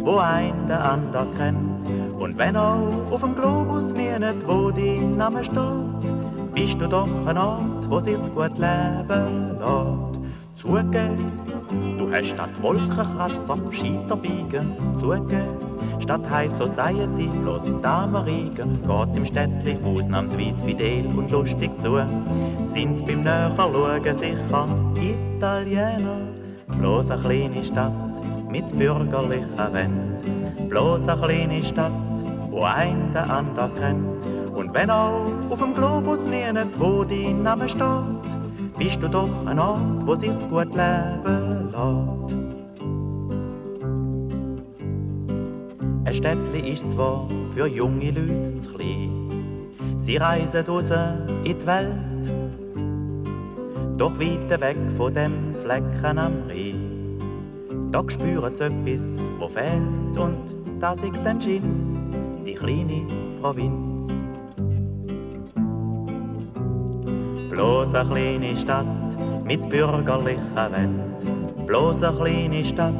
[0.00, 2.07] wo ein der ander kennt.
[2.18, 7.08] Und wenn auch auf dem Globus nie nicht, wo dein Name steht, bist du doch
[7.26, 10.08] ein Ort, wo sich's gut leben lässt.
[10.54, 11.30] Zugeben,
[11.96, 14.72] du hast statt Wolkenkratzer Scheiterbiegen.
[14.96, 15.46] Zugeben,
[16.00, 18.80] statt High Society bloß Damerigen.
[18.84, 22.04] Geht's im Städtli ausnahmsweise fidel und lustig zu.
[22.64, 26.18] Sind's beim Näherschauen sicher Italiener.
[26.66, 27.92] Bloß eine kleine Stadt
[28.50, 30.68] mit bürgerlicher Wend.
[30.68, 31.92] Bloß eine kleine Stadt,
[32.58, 34.26] wo ein der ander kennt.
[34.52, 38.28] Und wenn auch auf dem Globus nicht, wo dein Name steht,
[38.76, 42.34] bist du doch ein Ort, wo sich's gut leben lässt.
[46.04, 49.68] Ein Städtli ist zwar für junge Leute zu klein,
[49.98, 50.90] sie reisen raus
[51.44, 52.32] in die Welt,
[53.98, 57.20] doch weit weg von dem Flecken am Rhein.
[57.92, 59.02] Da spüren sie etwas,
[59.38, 61.60] wo fehlt und das ist dann die
[62.58, 63.06] kleine
[63.40, 64.08] Provinz.
[67.50, 68.86] Bloß eine kleine Stadt
[69.44, 71.66] mit bürgerlicher Wend.
[71.66, 72.94] Bloß eine kleine Stadt,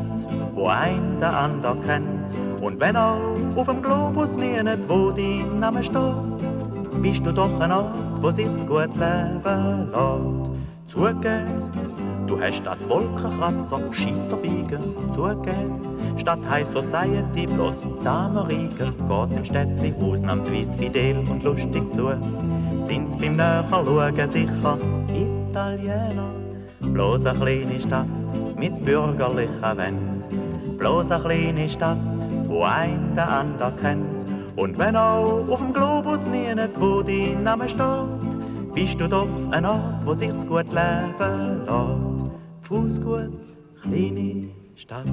[0.54, 2.34] wo ein der ander kennt.
[2.60, 7.60] Und wenn auch auf dem Globus nie nicht, wo dein Name steht, bist du doch
[7.60, 9.42] ein Ort, wo sich's gut leben
[9.92, 10.58] lässt.
[10.86, 11.70] Zugeben,
[12.28, 14.94] du hast statt Wolkenkratzer Scheiterbiegen.
[15.12, 15.80] Zugeben,
[16.16, 18.92] statt High Society bloß Damerigen.
[19.08, 22.10] Geht's im Städtli ausnahmsweise fidel und lustig zu.
[22.80, 26.30] Sind's beim Näherschauen sicher Italiener.
[26.80, 28.06] Bloß eine kleine Stadt
[28.56, 30.78] mit bürgerlicher Wend.
[30.78, 31.98] Bloß eine kleine Stadt,
[32.46, 34.26] wo ein der ander kennt.
[34.56, 39.28] Und wenn auch auf dem Globus nie nicht, wo dein Name steht, bist du doch
[39.50, 42.17] ein Ort, wo sich's gut leben lässt.
[42.68, 43.32] Fußgut,
[43.80, 45.06] kleine Stadt.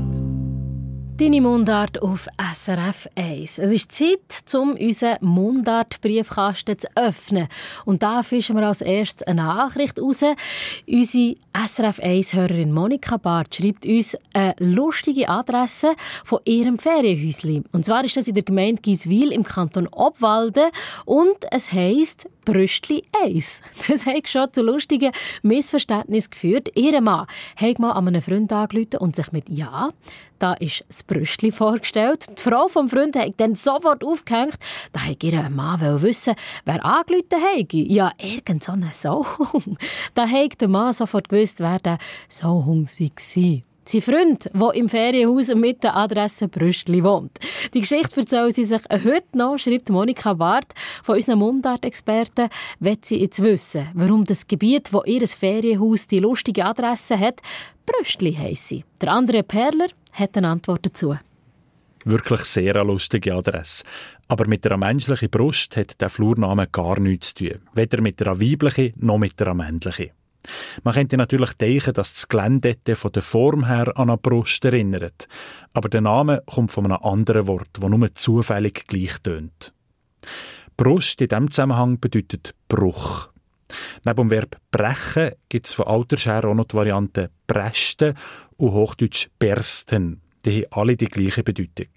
[1.17, 3.59] Deine Mundart auf SRF 1.
[3.59, 7.47] Es ist Zeit, um unseren Mundart-Briefkasten zu öffnen.
[7.85, 10.19] Und da fischen wir als erstes eine Nachricht raus.
[10.85, 17.63] Unsere SRF 1-Hörerin Monika Barth schreibt uns eine lustige Adresse von ihrem Ferienhäuschen.
[17.71, 20.69] Und zwar ist das in der Gemeinde Giswil im Kanton Obwalden
[21.05, 23.61] und es heisst Brüstli 1.
[23.87, 26.69] Das hat schon zu lustigen Missverständnissen geführt.
[26.75, 29.89] Ihr Mann hat mal an einen Freund angerufen und sich mit «Ja»
[30.39, 32.25] Da ist das Brüstli vorgestellt.
[32.37, 34.57] Die Frau vom Freund hat dann sofort aufgehängt.
[34.91, 37.73] Da hat ihr Mann wissen, wer angerufen hat.
[37.73, 39.77] Ja, irgend so ein Sauhung.
[40.13, 41.97] Da hat der Mann sofort gewusst, wer der
[42.29, 43.61] Sauhung war.
[43.87, 47.37] Sein Freund, der im Ferienhaus mit der Adresse Brüstli wohnt.
[47.75, 53.21] Die Geschichte erzählt sie sich heute noch, schreibt Monika Barth von unseren Mundart-Experten, will sie
[53.21, 57.41] jetzt wissen, warum das Gebiet, wo ihr Ferienhaus die lustige Adresse hat,
[57.85, 58.73] Brüstli heisst.
[58.99, 61.15] Der andere Perler hat eine Antwort dazu.
[62.05, 63.83] Wirklich sehr eine lustige Adresse.
[64.27, 67.61] Aber mit einer menschlichen Brust hat der Flurname gar nichts zu tun.
[67.73, 70.09] Weder mit einer weiblichen noch mit einer männlichen.
[70.83, 75.27] Man könnte natürlich denken, dass das Gelände von der Form her an eine Brust erinnert.
[75.73, 79.73] Aber der Name kommt von einem anderen Wort, das nur zufällig gleich tönt.
[80.77, 83.29] Brust in diesem Zusammenhang bedeutet Bruch.
[84.05, 88.13] Neben dem Verb brechen gibt es von Alters her auch noch die Variante presten
[88.57, 90.21] und Hochdeutsch bersten.
[90.45, 91.87] Die haben alle die gleiche Bedeutung.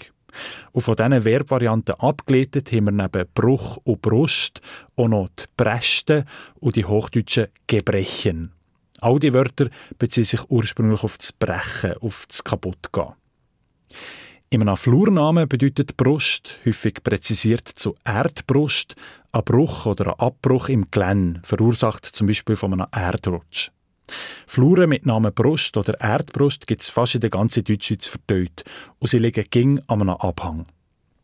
[0.72, 4.60] Und von diesen Verbvarianten abgeleitet haben wir neben Bruch und Brust
[4.96, 6.24] auch noch die Presten
[6.60, 8.52] und die hochdeutschen Gebrechen.
[9.00, 13.14] All die Wörter beziehen sich ursprünglich auf das Brechen, auf das Kaputtgehen.
[14.50, 18.96] In einem Flurnamen bedeutet Brust, häufig präzisiert zu Erdbrust,
[19.32, 23.70] ein Bruch oder ein Abbruch im Glenn, verursacht zum Beispiel von einem Erdrutsch.
[24.46, 28.64] Fluren mit Namen Brust oder Erdbrust gibt es fast in der ganzen Deutschschweiz verteilt
[28.98, 30.66] und sie liegen ging an einem Abhang.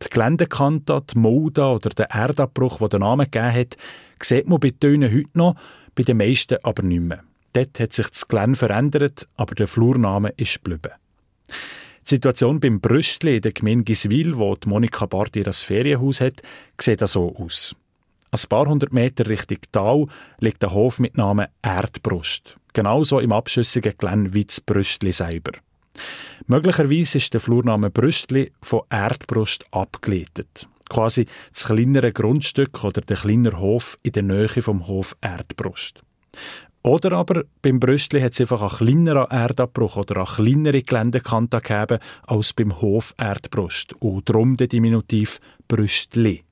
[0.03, 3.77] Die Geländekante, die Mulde oder der Erdabbruch, der den Namen gegeben hat,
[4.21, 5.55] sieht man bei Tönen heute noch,
[5.95, 7.23] bei den meisten aber nicht mehr.
[7.53, 10.91] Dort hat sich das Gelände verändert, aber der Flurname ist geblieben.
[11.47, 16.41] Die Situation beim Brüstli in der Gemeinde Giswil, wo Monika Barth ihr Ferienhaus hat,
[16.79, 17.75] sieht so aus.
[18.35, 20.07] Ein paar hundert Meter Richtung Tal
[20.41, 22.57] liegt ein Hof mit Namen Erdbrust.
[22.73, 25.53] Genauso im abschüssigen Gelände wie das Brüstli selber.
[26.47, 30.67] Möglicherweise ist der Flurname Brüstli von Erdbrust abgeleitet.
[30.89, 36.01] Quasi das kleinere Grundstück oder der kleinere Hof in der Nähe vom Hof Erdbrust.
[36.83, 41.99] Oder aber beim Brüstli hat es einfach einen kleineren Erdabbruch oder eine kleinere Geländekante gegeben
[42.27, 46.43] als beim Hof Erdbrust und darum der Diminutiv Brüstli.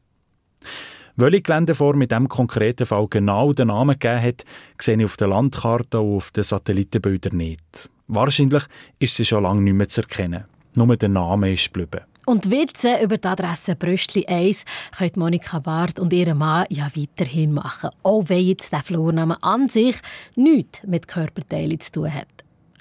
[1.15, 4.45] Welche Geländeform in diesem konkreten Fall genau den Namen gegeben hat,
[4.80, 7.89] sehe ich auf der Landkarte und auf den Satellitenbildern nicht.
[8.08, 8.63] Wahrscheinlich
[8.97, 10.45] ist sie schon lange nicht mehr zu erkennen.
[10.76, 12.06] Nur der Name ist geblieben.
[12.26, 14.65] Und Witze über die Adresse Brüstli 1
[14.97, 17.91] können Monika Barth und ihre Mann ja weiterhin machen.
[18.02, 19.97] Auch wenn jetzt der Flurname an sich
[20.36, 22.28] nichts mit Körperteilen zu tun hat.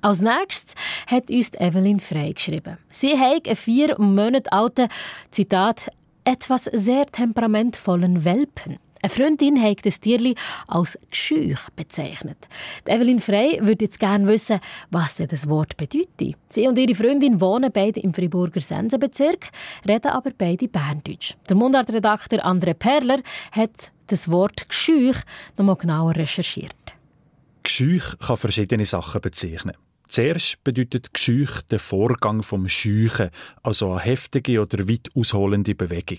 [0.00, 0.74] Als nächstes
[1.06, 2.78] hat uns Evelyn Frey geschrieben.
[2.88, 4.88] Sie hat einen vier Monate alten,
[5.30, 5.90] Zitat,
[6.24, 8.78] etwas sehr temperamentvollen Welpen.
[9.04, 10.36] Eine Freundin hat das Tierli
[10.68, 12.38] als Geschüch bezeichnet.
[12.86, 14.60] Evelyn Frey würde jetzt gerne wissen,
[14.92, 16.36] was das Wort bedeutet.
[16.48, 19.50] Sie und ihre Freundin wohnen beide im Friburger Sensenbezirk,
[19.88, 21.34] reden aber beide Berndeutsch.
[21.48, 23.18] Der Mundartredakteur André Perler
[23.50, 25.16] hat das Wort Geschüch
[25.58, 26.76] noch mal genauer recherchiert.
[27.64, 29.74] Geschüch kann verschiedene Sachen bezeichnen.
[30.08, 33.30] Zuerst bedeutet Geschüch den Vorgang vom Scheuchen,
[33.62, 36.18] also eine heftige oder weit ausholende Bewegung.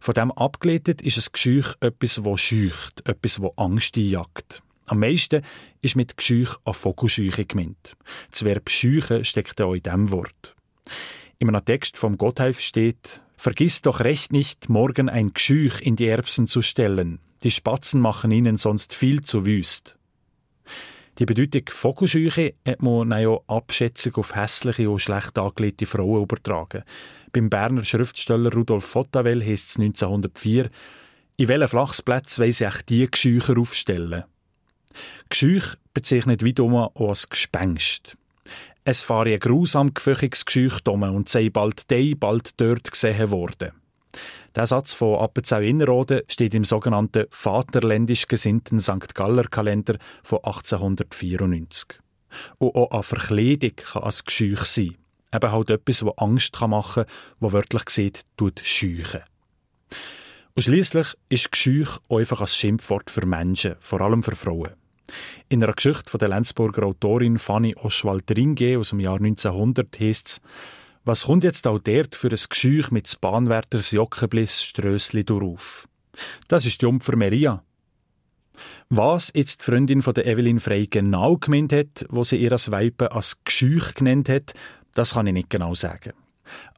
[0.00, 4.62] Von dem abgeleitet ist ein Geschüch etwas, das scheucht, etwas, das Angst einjagt.
[4.86, 5.42] Am meisten
[5.82, 7.96] ist mit Geschüch eine Vogelscheuche gemeint.
[8.30, 10.56] Das Verb scheuchen steckt auch in diesem Wort.
[11.38, 16.08] In einem Text vom Gotthelf steht, Vergiss doch recht nicht, morgen ein Geschüch in die
[16.08, 17.20] Erbsen zu stellen.
[17.44, 19.96] Die Spatzen machen ihnen sonst viel zu wüst.
[21.18, 26.84] Die Bedeutung Vogelscheuche hat man auch Abschätzung auf hässliche und schlecht angelegte Frauen übertragen.
[27.32, 30.70] Beim Berner Schriftsteller Rudolf Fottavel heisst es 1904,
[31.36, 34.24] in welchen Flachsplätzen wollen auch die Gescheucher aufstellen?
[35.28, 38.16] Gescheuch bezeichnet wiederum auch als Gespenst.
[38.84, 43.72] Es fahre ein grusam geföchiges Gescheuch und sei bald dei, bald dort gesehen worden.
[44.58, 49.14] Der Satz von Appenzell Innerrhoden steht im sogenannten Vaterländisch gesinnten St.
[49.14, 52.00] Galler Kalender von 1894.
[52.58, 54.96] Und auch eine Verkleidung kann als Gescheuch sein.
[55.32, 59.20] Eben halt etwas, das Angst machen kann, das wörtlich gesagt tut scheuchen.
[60.56, 64.72] Und schliesslich ist Gescheuch einfach ein Schimpfwort für Menschen, vor allem für Frauen.
[65.48, 70.40] In einer Geschichte von der Lenzburger Autorin Fanny Oschwald-Ringe aus dem Jahr 1900 heißt es,
[71.08, 75.88] was kommt jetzt auch dort für ein Gescheuch mit Bahnwärters Jockenbliss Strössli darauf?
[76.48, 77.64] Das ist die Jungfer Maria.
[78.90, 82.70] Was jetzt die Freundin von der Evelyn Frey genau gemeint hat, wo sie ihr als
[82.70, 84.52] Weipe als Gescheuch genannt hat,
[84.92, 86.12] das kann ich nicht genau sagen.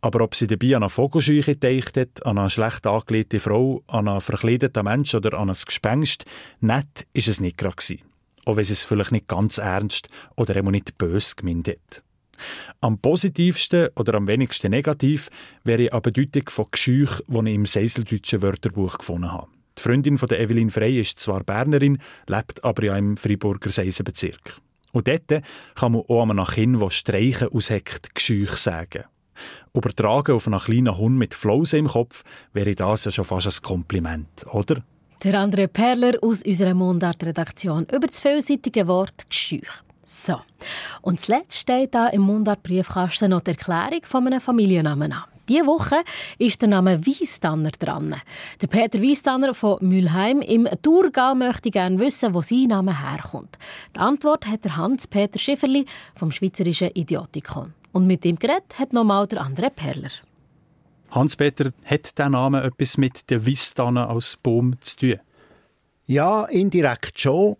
[0.01, 4.07] Aber ob sie dabei an eine Vogelscheuche gedacht hat, an eine schlecht angelegte Frau, an
[4.07, 6.25] einen verkleideten Mensch oder an ein Gespenst,
[6.61, 8.03] nett ist es nicht gerade gewesen.
[8.45, 12.05] Auch wenn sie es vielleicht nicht ganz ernst oder eben nicht bös gemeint hat.
[12.81, 15.29] Am positivsten oder am wenigsten negativ
[15.64, 19.48] wäre eine Bedeutung von Gescheuch, die ich im Seiseldeutschen Wörterbuch gefunden habe.
[19.79, 24.61] Die Freundin von der Evelyn Frey ist zwar Bernerin, lebt aber ja im Freiburger Seisenbezirk.
[24.92, 25.42] Und dort
[25.74, 29.05] kann man auch einem Kind, das Streichen ausheckt, Gescheuch sagen.
[29.74, 33.62] Übertragen auf einen kleinen Hund mit Flause im Kopf wäre das ja schon fast ein
[33.62, 34.83] Kompliment, oder?
[35.22, 39.85] Der andere Perler aus unserer Mundart-Redaktion über das vielseitige Wort Gescheuch.
[40.12, 40.40] So.
[41.03, 45.23] Und zuletzt steht da im Mundart-Briefkasten noch die Erklärung von einem Familiennamen an.
[45.49, 46.03] Diese Woche
[46.37, 48.16] ist der Name Wiesdanner dran.
[48.61, 53.57] Der Peter Wiesdanner von Mülheim im Thurgau möchte gerne wissen, wo sein Name herkommt.
[53.94, 57.73] Die Antwort hat der Hans-Peter Schifferli vom Schweizerischen Idiotikon.
[57.92, 60.11] Und mit dem Gerät hat nochmal der andere Perler.
[61.12, 65.20] Hans-Peter, hat der Name etwas mit der Wiesdanner als Baum zu tun?
[66.07, 67.57] Ja, indirekt schon.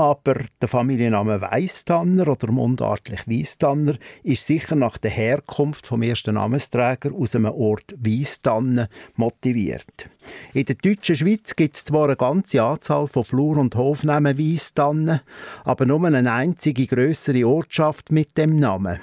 [0.00, 7.12] Aber der Familienname Weisstanner oder mundartlich Weisstanner ist sicher nach der Herkunft vom ersten Namensträger
[7.12, 8.86] aus einem Ort Weisstannen
[9.16, 10.08] motiviert.
[10.54, 15.20] In der deutschen Schweiz gibt es zwar eine ganze Anzahl von Flur- und Hofnamen Weisstannen,
[15.64, 19.00] aber nur eine einzige größere Ortschaft mit dem Namen.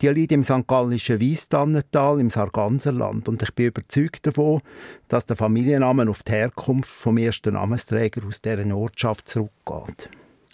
[0.00, 0.66] Die liegt im St.
[0.66, 4.60] Gallischen Weisstannental im Sarganserland und ich bin überzeugt davon,
[5.08, 10.08] dass der Familienname auf die Herkunft vom ersten Namensträger aus dieser Ortschaft zurückgeht.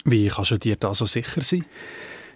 [0.05, 1.65] Wie kannst du dir da so sicher sein?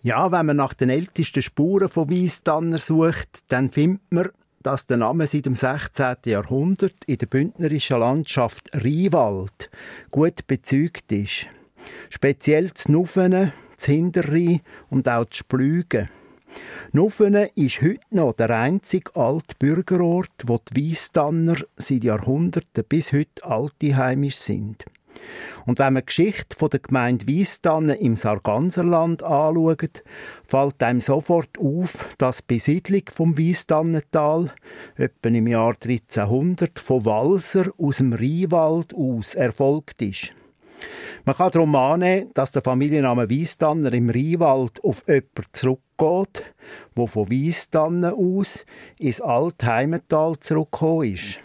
[0.02, 4.30] Ja, wenn man nach den ältesten Spuren von Weisstanner sucht, dann findet man,
[4.64, 6.16] dass der Name seit dem 16.
[6.26, 9.70] Jahrhundert in der bündnerischen Landschaft Riewald
[10.12, 11.48] gut bezeugt ist.
[12.10, 16.10] Speziell zu Nuffenen, zu Hinterrhein und auch zu Splügen.
[16.92, 23.44] Nuffenen ist heute noch der einzige alte Bürgerort, wo die Weisstanner seit Jahrhunderten bis heute
[23.44, 24.86] alte heimisch sind.
[25.68, 30.02] Und wenn man die Geschichte der Gemeinde Weisstannen im Sarganserland anschaut,
[30.48, 34.52] fällt einem sofort auf, dass die Besiedlung vom Weisstannental
[34.96, 40.34] etwa im Jahr 1300 von Walser aus dem Rheinwald aus erfolgt ist.
[41.24, 46.44] Man kann darum annehmen, dass der Familienname Weisstanner im Rheinwald auf jemanden zurückgeht,
[46.96, 48.66] wo von Weisstannen aus
[48.98, 51.40] ins alte Heimental zurückgekommen ist.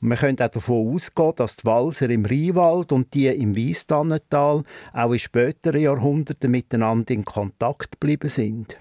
[0.00, 4.64] Und man könnte auch davon ausgehen, dass die Walser im Rheinwald und die im Weisstannental
[4.92, 8.76] auch in späteren Jahrhunderten miteinander in Kontakt geblieben sind.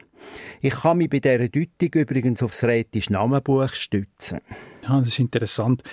[0.61, 4.39] Ich kann mich bei dieser Deutung übrigens auf das rätische Namenbuch stützen.
[4.83, 5.83] Ja, das ist interessant.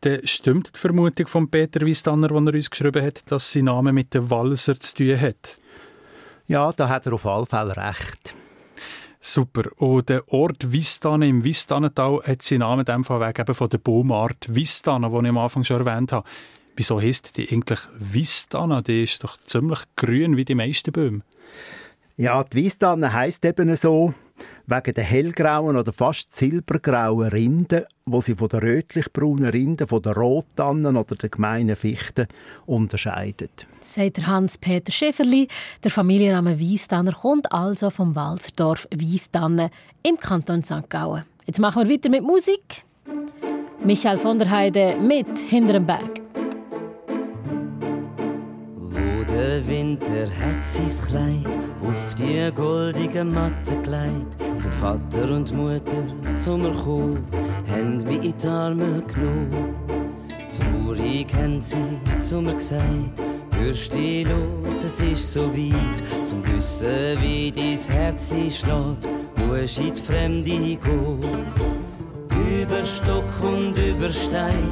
[0.00, 3.92] Dann stimmt die Vermutung von Peter Wiesdanner, die er uns geschrieben hat, dass sein Name
[3.92, 5.60] mit dem Walser zu tun hat?
[6.46, 8.34] Ja, da hat er auf alle Fälle recht.
[9.18, 9.62] Super.
[9.80, 14.54] Und der Ort Wistanen im Wistanental hat seinen Namen dem Fall eben von der Baumart
[14.54, 16.28] Wistanen, die ich am Anfang schon erwähnt habe.
[16.76, 18.84] Wieso heisst die eigentlich Wistanen?
[18.84, 21.20] Die ist doch ziemlich grün wie die meisten Bäume.
[22.16, 24.12] Ja, die Wistanen heisst eben so,
[24.66, 30.14] wegen der hellgrauen oder fast silbergrauen Rinden, wo sie von der rötlich-braunen Rinden von der
[30.14, 32.26] Rottannen oder der gemeinen Fichten
[32.66, 33.66] unterscheidet.
[33.82, 35.48] Sagt Hans-Peter Schäferli.
[35.82, 39.70] Der Familienname Wiesdanner kommt also vom Walserdorf Wiesdannen
[40.02, 40.88] im Kanton St.
[40.88, 41.24] Gallen.
[41.46, 42.84] Jetzt machen wir weiter mit Musik.
[43.84, 46.33] Michael von der Heide mit Hinterm Berg.
[49.54, 54.36] Der Winter hat sein Kleid auf die goldige Matte gelegt.
[54.56, 56.04] Sind Vater und Mutter
[56.36, 57.24] zum gekommen,
[57.70, 59.76] haben mich in die Arme genommen.
[60.58, 61.76] Traurig haben sie
[62.18, 69.08] zu mir gesagt, Bürstli los, es ist so weit, zum Wissen, wie dein Herzli schlägt,
[69.46, 71.20] musst in die Fremde gehen.
[72.60, 74.68] Über Stock und über Stein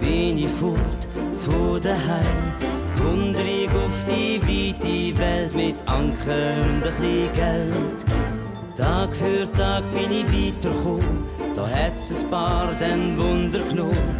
[0.00, 2.74] bin ich fort von daheim.
[2.96, 3.63] Wundrig
[3.94, 8.04] auf die weite Welt mit Anker und ein bisschen Geld.
[8.76, 14.16] Tag für Tag bin ich weitergekommen, da hat's ein paar den Wunder genommen,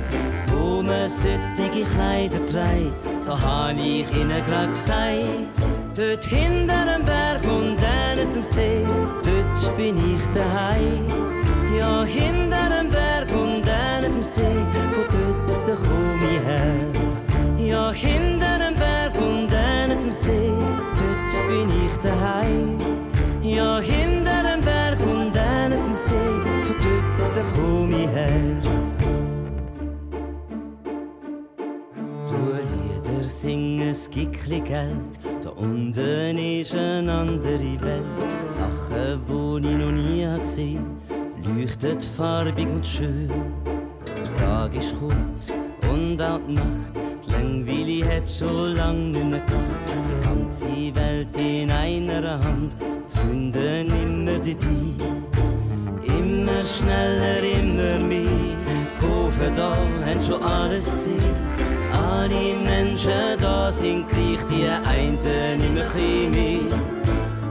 [0.52, 2.94] wo man solche Kleider trägt,
[3.26, 5.54] da hab ich ihnen grad gesagt.
[5.96, 8.84] Dort hinter dem Berg und dann dem See,
[9.24, 11.06] dort bin ich daheim.
[11.76, 14.42] Ja, hinter dem Berg und dann dem See,
[14.90, 17.68] von dort komm ich her.
[17.68, 18.43] Ja, hinter
[22.24, 22.78] daheim.
[23.42, 26.14] Ja, hinter dem Berg und dann dem See,
[27.18, 28.40] von dort komm ich her.
[32.28, 32.38] Du
[32.72, 35.12] Lieder singen, es gibt Geld,
[35.42, 38.20] da unten ist eine andere Welt.
[38.48, 40.86] Sachen, die ich noch nie gesehen
[41.44, 43.28] leuchtet farbig und schön.
[44.06, 45.52] Der Tag ist kurz
[45.90, 46.94] und auch die Nacht.
[47.26, 50.33] Die Langweile hat schon lang nicht mehr gedacht.
[50.54, 56.14] Ganze Welt in einer Hand, die Freunde immer dabei.
[56.16, 58.28] Immer schneller, immer mehr.
[58.28, 61.34] Die Kurven da haben schon alles gesehen.
[61.92, 65.18] Alle Menschen da sind gleich, die einen
[65.60, 66.78] immer ein mehr.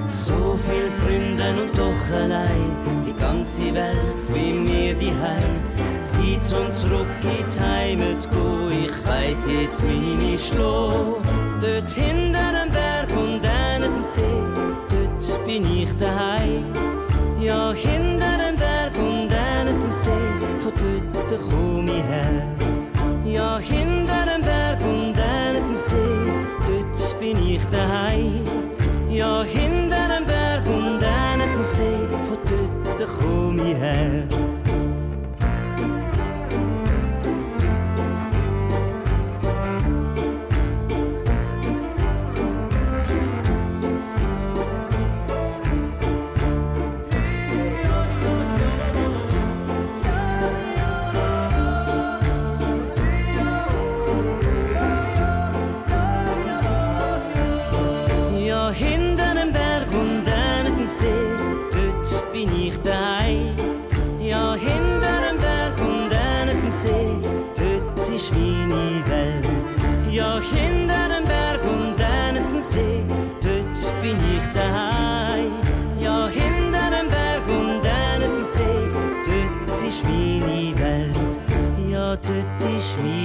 [0.08, 2.72] So viel Freunde und doch allein,
[3.06, 5.84] die ganze Welt wie mir die Heim.
[6.06, 8.30] Sie zum zurück in die Heimat zu
[8.72, 11.20] ich weiss jetzt, wie ich schlau.
[11.60, 12.83] Dort hinter dem
[13.16, 14.22] und dann dem See,
[14.89, 16.66] dort bin ich daheim.
[17.39, 20.72] Ja, hinter dem Berg und dann dem See, von
[21.14, 22.43] dort komm ich her.
[23.26, 26.32] Ja, hinter dem Berg und dann dem See,
[26.68, 28.43] dort bin ich daheim.
[29.09, 34.53] Ja, hinter dem Berg und dann dem See, von dort komm ich her.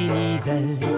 [0.09, 0.98] 你在。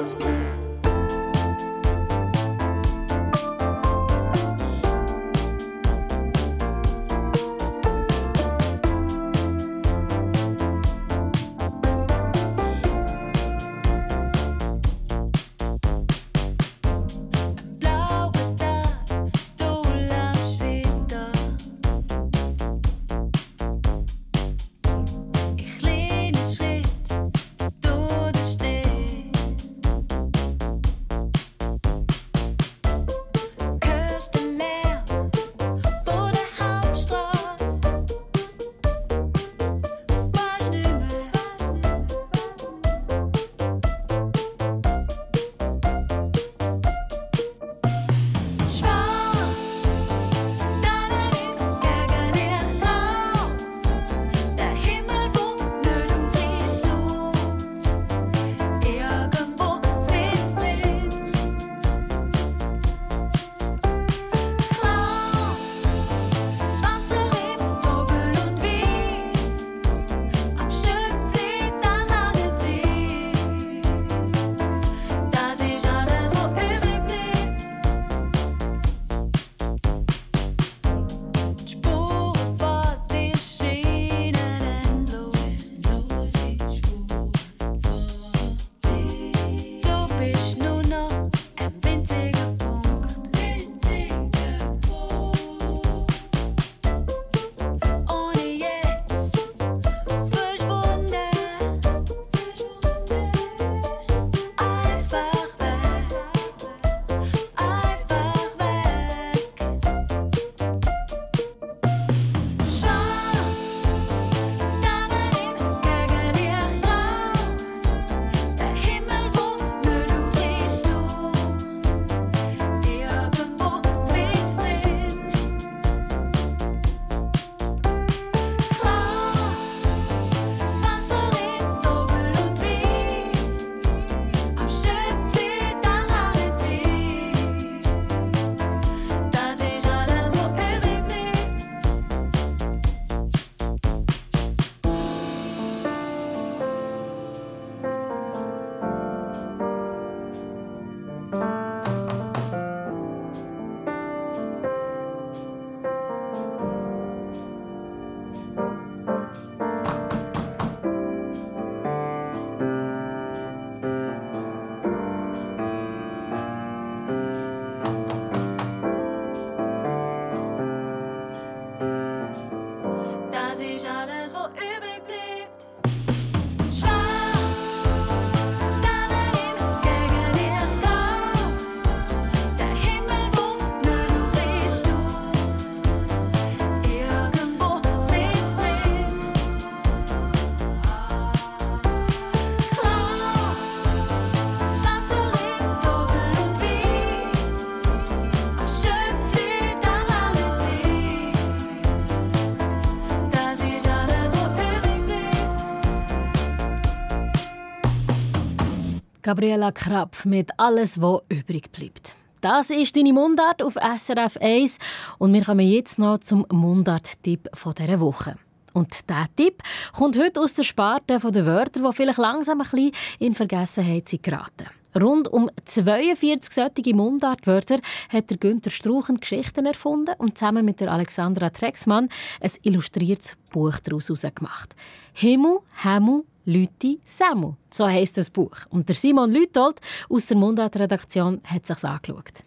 [209.31, 212.17] Gabriela Krapf mit «Alles, was übrig bleibt».
[212.41, 214.79] Das ist deine Mundart auf SRF 1
[215.19, 218.35] und wir kommen jetzt noch zum Mundart-Tipp dieser Woche.
[218.73, 219.63] Und dieser Tipp
[219.97, 224.67] kommt heute aus der Sparte der Wörter, die vielleicht langsam ein bisschen in Vergessenheit geraten.
[225.01, 227.79] Rund um 42 solche Mundartwörter
[228.09, 232.09] hat der Günther Struchen Geschichten erfunden und zusammen mit der Alexandra Trexmann
[232.41, 234.75] ein illustriertes Buch daraus gemacht.
[235.13, 237.55] Himu, Hemu, Lüti, Samu.
[237.71, 238.57] So heisst das Buch.
[238.71, 242.43] Und der Simon Lütold aus der Mundartredaktion hat sich angeschaut.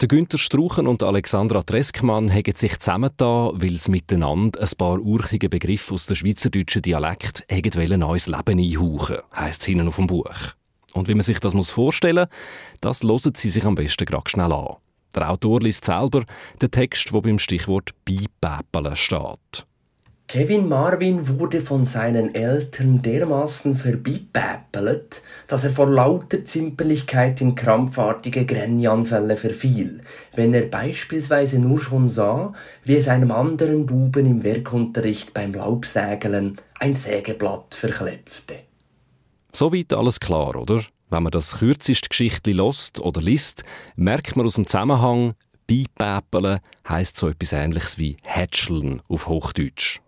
[0.00, 5.50] Der Günther Struchen und Alexandra Treskmann haben sich zusammengetan, weil sie miteinander ein paar urchige
[5.50, 10.54] Begriffe aus dem schweizerdeutschen Dialekt ein neues Leben einhauchen, heisst es hinten auf dem Buch.
[10.94, 12.28] Und wie man sich das vorstellen
[12.80, 14.76] muss, das hören Sie sich am besten gerade schnell an.
[15.14, 16.24] Der Autor liest selber
[16.62, 19.66] den Text, der beim Stichwort «Beipäppeln» steht.
[20.32, 28.46] Kevin Marvin wurde von seinen Eltern dermaßen verbipäppelt, dass er vor lauter Zimperlichkeit in krampfartige
[28.46, 30.02] Grenjanfälle verfiel,
[30.36, 32.52] wenn er beispielsweise nur schon sah,
[32.84, 38.54] wie es einem anderen Buben im Werkunterricht beim Laubsägeln ein Sägeblatt verklepfte.
[39.52, 40.84] Soweit alles klar, oder?
[41.08, 43.64] Wenn man das kürzeste Geschichtli lost oder liest,
[43.96, 45.34] merkt man aus dem Zusammenhang,
[45.66, 50.00] Beipäppeln heisst so etwas ähnliches wie Hätscheln auf Hochdeutsch.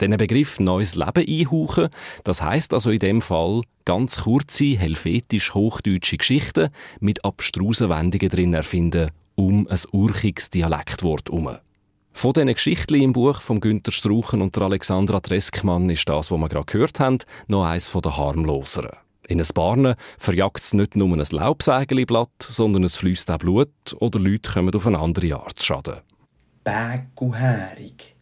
[0.00, 1.88] Den Begriff neues Leben einhauchen,
[2.24, 6.68] das heißt also in dem Fall ganz kurze, helvetisch-hochdeutsche Geschichten
[7.00, 11.56] mit abstrusen Wendungen drin erfinden, um ein urchiges Dialektwort herum.
[12.12, 16.48] Von diesen Geschichten im Buch von Günter Struchen und Alexandra Treskmann ist das, was wir
[16.48, 18.96] gerade gehört haben, noch eines der harmloseren.
[19.28, 23.68] In ein Barne verjagt es nicht nur ein Laubsägeliblatt, sondern es fließt auch Blut
[23.98, 25.96] oder Leute kommen auf eine andere Art zu Schaden.
[26.64, 28.15] Bäguhärig.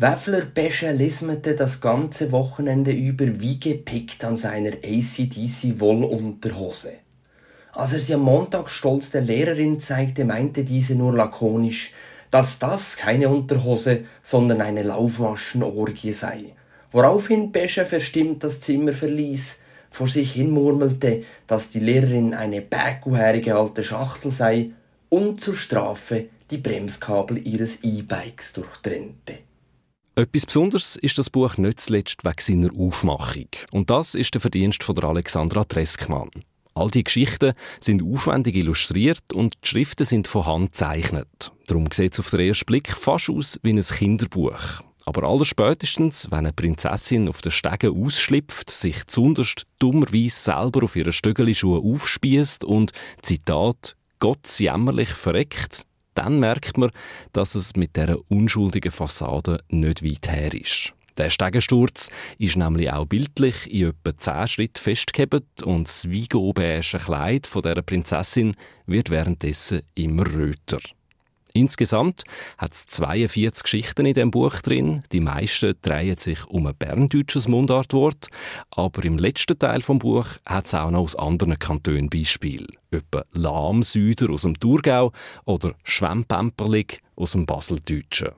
[0.00, 6.92] Weffler Pesche lismete das ganze Wochenende über wie gepickt an seiner ACDC Wollunterhose.
[7.72, 11.92] Als er sie am Montag stolz der Lehrerin zeigte, meinte diese nur lakonisch,
[12.30, 16.54] dass das keine Unterhose, sondern eine Laufmaschenorgie sei.
[16.92, 19.58] Woraufhin Pesche verstimmt das Zimmer verließ,
[19.90, 24.70] vor sich hin murmelte, dass die Lehrerin eine bäckuhärige alte Schachtel sei
[25.08, 29.47] und zur Strafe die Bremskabel ihres E-Bikes durchtrennte.
[30.18, 33.46] Etwas Besonderes ist das Buch nicht zuletzt wegen seiner Aufmachung.
[33.70, 36.30] Und das ist der Verdienst von der Alexandra Treskmann.
[36.74, 41.52] All die Geschichten sind aufwendig illustriert und die Schriften sind von Hand gezeichnet.
[41.68, 44.82] Darum sieht es auf den ersten Blick fast aus wie ein Kinderbuch.
[45.04, 51.12] Aber allerspätestens, wenn eine Prinzessin auf den Stegen ausschlüpft, sich zunderst dummerweise selber auf ihre
[51.12, 52.90] Stöckelschuhe aufspießt und,
[53.22, 55.86] Zitat, Gott jämmerlich verreckt,
[56.18, 56.90] dann merkt man,
[57.32, 60.92] dass es mit dieser unschuldigen Fassade nicht weit her ist.
[61.16, 67.46] Der Stegensturz ist nämlich auch bildlich in etwa zehn Schritten festgehebt und das weigeobeische Kleid
[67.46, 68.54] von der Prinzessin
[68.86, 70.78] wird währenddessen immer röter.
[71.58, 72.22] Insgesamt
[72.56, 75.02] hat es 42 Geschichten in dem Buch drin.
[75.10, 78.28] Die meisten drehen sich um ein berndeutsches Mundartwort,
[78.70, 83.24] aber im letzten Teil vom Buch hat es auch noch aus anderen Kantonen Beispiele, etwa
[83.32, 85.12] Lahmsüder aus dem Thurgau
[85.46, 88.30] oder Schwemmpemperlig aus dem Baseldeutschen.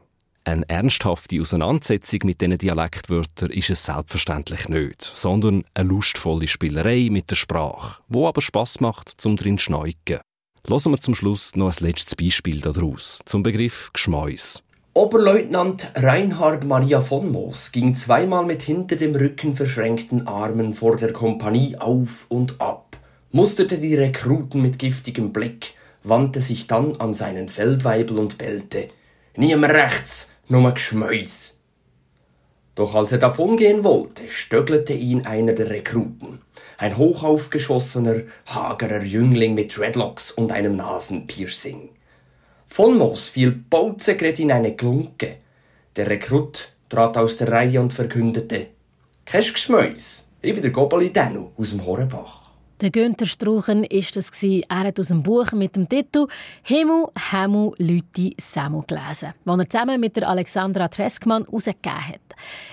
[0.44, 7.30] Eine ernsthafte Auseinandersetzung mit diesen Dialektwörtern ist es selbstverständlich nicht, sondern eine lustvolle Spielerei mit
[7.30, 10.20] der Sprache, wo aber Spaß macht, zum drin schneuken.
[10.68, 14.62] Hören wir zum Schluss noch ein letztes Beispiel daraus, zum Begriff Geschmäus.
[14.92, 21.12] Oberleutnant Reinhard Maria von Moos ging zweimal mit hinter dem Rücken verschränkten Armen vor der
[21.12, 22.96] Kompanie auf und ab,
[23.32, 28.88] musterte die Rekruten mit giftigem Blick, wandte sich dann an seinen Feldweibel und bellte:
[29.36, 31.56] Niemand rechts, nur Geschmäus.
[32.74, 36.40] Doch als er davongehen wollte, stöckelte ihn einer der Rekruten
[36.80, 41.90] ein hochaufgeschossener, hagerer Jüngling mit Dreadlocks und einem Nasenpiercing.
[42.68, 45.36] Von Moos fiel Bauzegret in eine Glunke.
[45.96, 48.68] Der Rekrut trat aus der Reihe und verkündete,
[49.26, 52.39] «Kesch Geschmäus, ich bin der Gobeli Denu aus dem Horebach.»
[52.80, 56.26] Der Günther Struchen ist es Er hat aus dem Buch mit dem Titel
[56.62, 62.20] Himmel, Hemu, Lüti, Samu gelesen, das er zusammen mit der Alexandra Treskmann herausgegeben hat.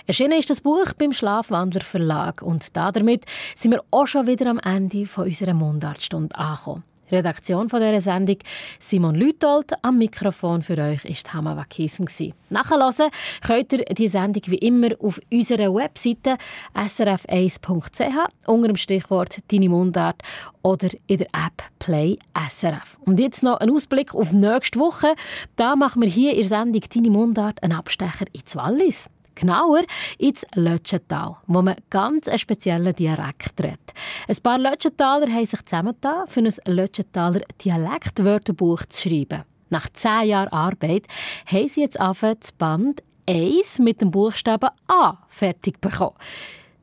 [0.05, 4.59] Erschienen ist das Buch beim Schlafwandler Verlag und damit sind wir auch schon wieder am
[4.59, 6.83] Ende von unserer Mundartstunde angekommen.
[7.11, 8.37] Redaktion von dieser Sendung
[8.79, 9.73] Simon Lütold.
[9.81, 12.07] Am Mikrofon für euch ist Hama Wakiesen.
[12.49, 13.11] Nachhören
[13.45, 16.37] könnt ihr die Sendung wie immer auf unserer Webseite
[16.75, 20.21] srf1.ch unter dem Stichwort «Deine Mundart»
[20.61, 22.17] oder in der App Play
[22.49, 22.97] SRF.
[23.05, 25.15] Und jetzt noch ein Ausblick auf nächste Woche.
[25.55, 29.09] Da machen wir hier in der Sendung «Deine Mundart» einen Abstecher ins Wallis.
[29.39, 29.83] Genauer
[30.17, 33.93] ins Lötschental, wo man ganz einen speziellen Dialekt redet.
[34.27, 39.43] Ein paar Lötschentaler haben sich zusammengetan, für ein Lötschentaler Dialektwörterbuch zu schreiben.
[39.69, 41.05] Nach zehn Jahren Arbeit
[41.45, 46.15] haben sie jetzt angefangen, das Band 1 mit dem Buchstaben A fertig bekommen.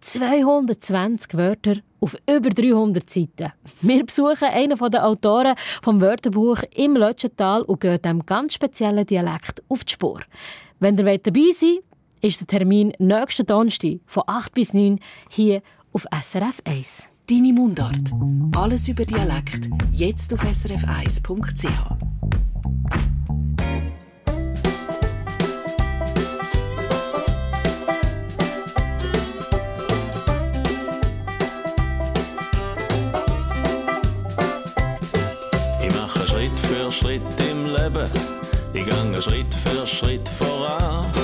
[0.00, 3.52] 220 Wörter auf über 300 Seiten.
[3.80, 9.62] Wir besuchen einen der Autoren vom Wörterbuch im Lötschental und gehen diesem ganz speziellen Dialekt
[9.68, 10.20] auf die Spur.
[10.78, 11.78] Wenn ihr dabei seid,
[12.24, 14.98] ist der Termin nächsten Donnerstag von 8 bis 9
[15.28, 15.62] hier
[15.92, 17.08] auf SRF 1.
[17.28, 18.12] Deine Mundart.
[18.56, 19.68] Alles über Dialekt.
[19.92, 21.68] Jetzt auf srf1.ch.
[36.90, 38.08] Schritt im Leben.
[38.72, 41.23] Ich gehe Schritt für Schritt voran.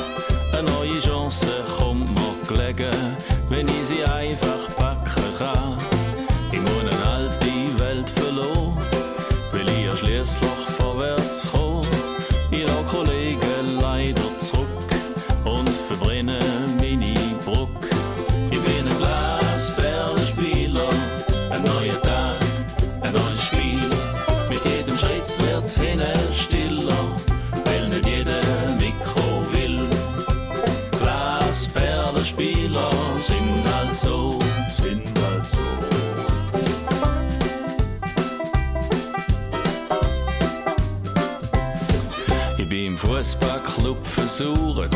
[44.41, 44.88] Versucht,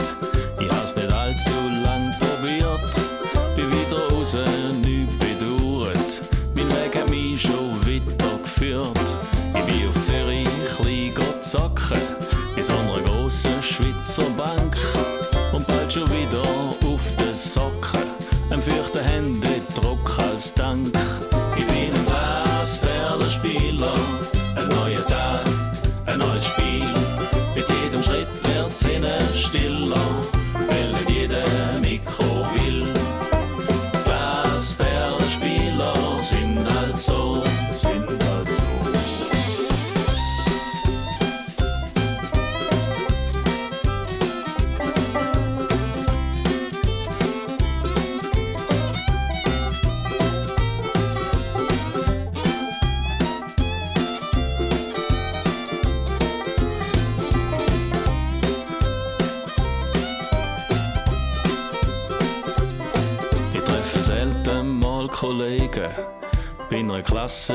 [0.58, 1.50] ich hab's nicht allzu
[1.84, 2.80] lang probiert.
[3.54, 4.34] Bin wieder raus,
[4.82, 6.22] nichts bedauert.
[6.54, 8.88] Mein Weg hat mich schon weitergeführt.
[9.54, 12.00] Ich bin auf Zürich klein zocken,
[12.56, 14.78] bei so einer grossen Schweizer Bank.
[15.52, 18.00] Und bald schon wieder auf den Socken,
[18.48, 20.93] ein feuchten Händedruck als Dank.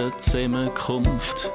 [0.10, 1.52] Klassenzusammenkunft.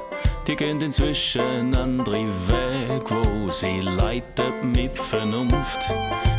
[0.47, 5.91] Die gehen inzwischen andere Wege, wo sie leiten mit Vernunft.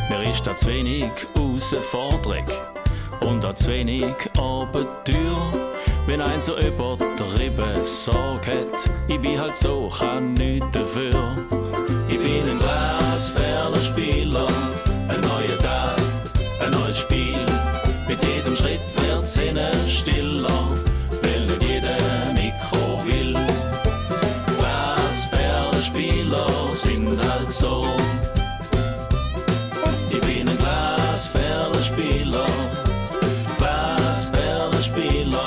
[0.09, 2.45] Mir ist da zu wenig Herausforderung
[3.21, 5.51] und auch zu wenig Abenteuer.
[6.05, 11.35] Wenn ein so übertrieben Sorge hat, ich bin halt so, kann nichts dafür.
[12.07, 14.47] Ich bin ein Glasperlenspieler,
[15.09, 15.97] ein neuer Tag,
[16.63, 17.45] ein neues Spiel.
[18.07, 20.36] Mit jedem Schritt wird's hinten stiller,
[27.57, 27.85] sind halt so.
[30.09, 32.45] Ich bin ein Glasperlenspieler,
[33.57, 35.45] Glasperlenspieler,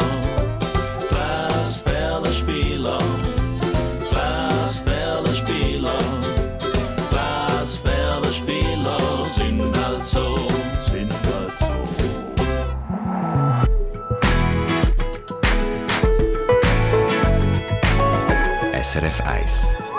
[1.08, 2.98] Glasperlenspieler,
[4.11, 5.98] Glasperlenspieler,
[7.11, 8.98] Glasperlenspieler
[9.30, 10.36] sind halt so,
[10.90, 11.66] sind halt so.
[18.82, 19.89] SRF 1.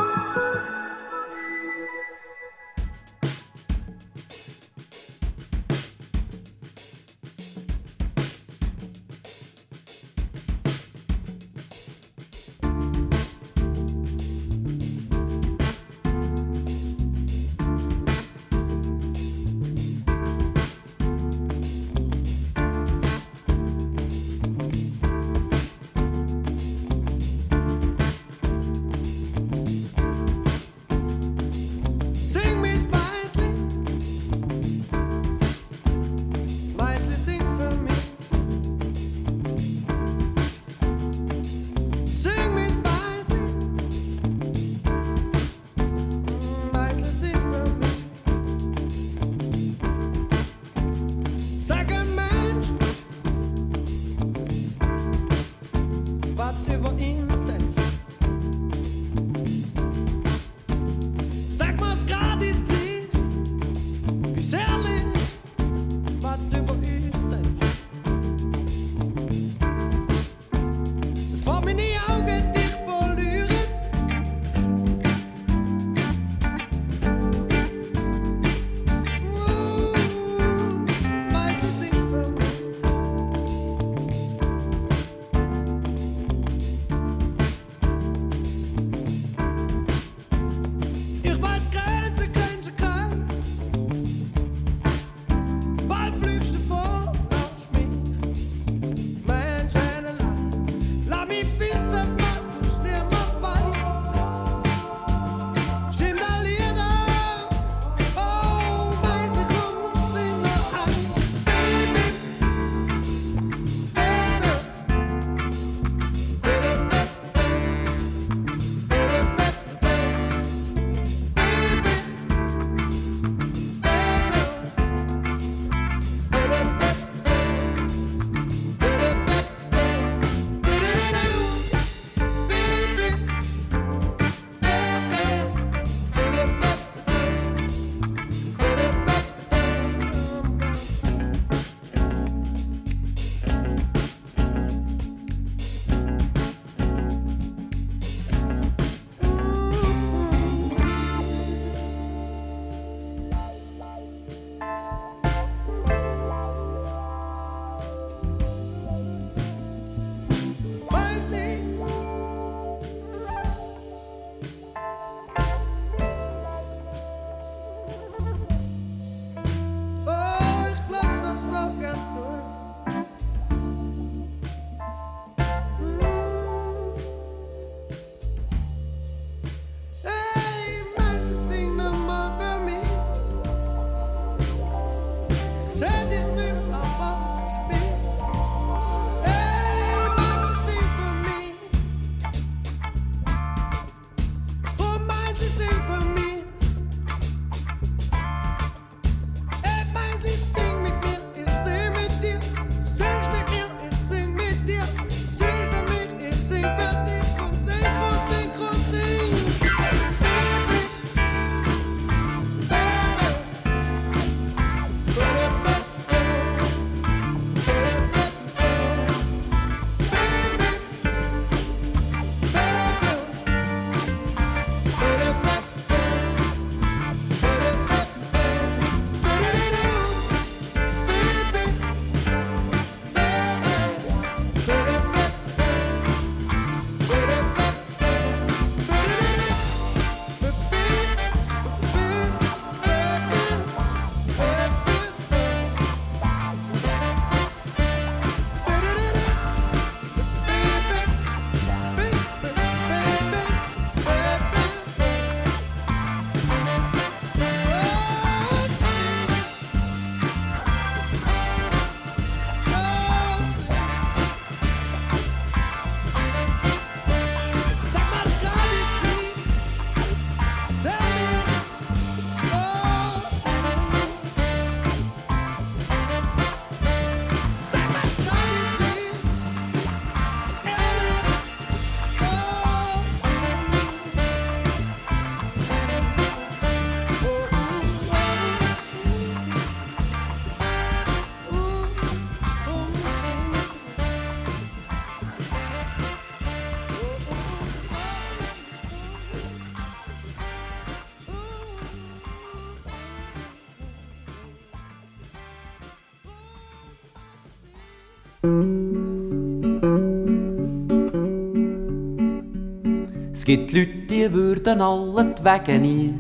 [313.58, 316.14] gibt Leute, die würden alle die Wege nie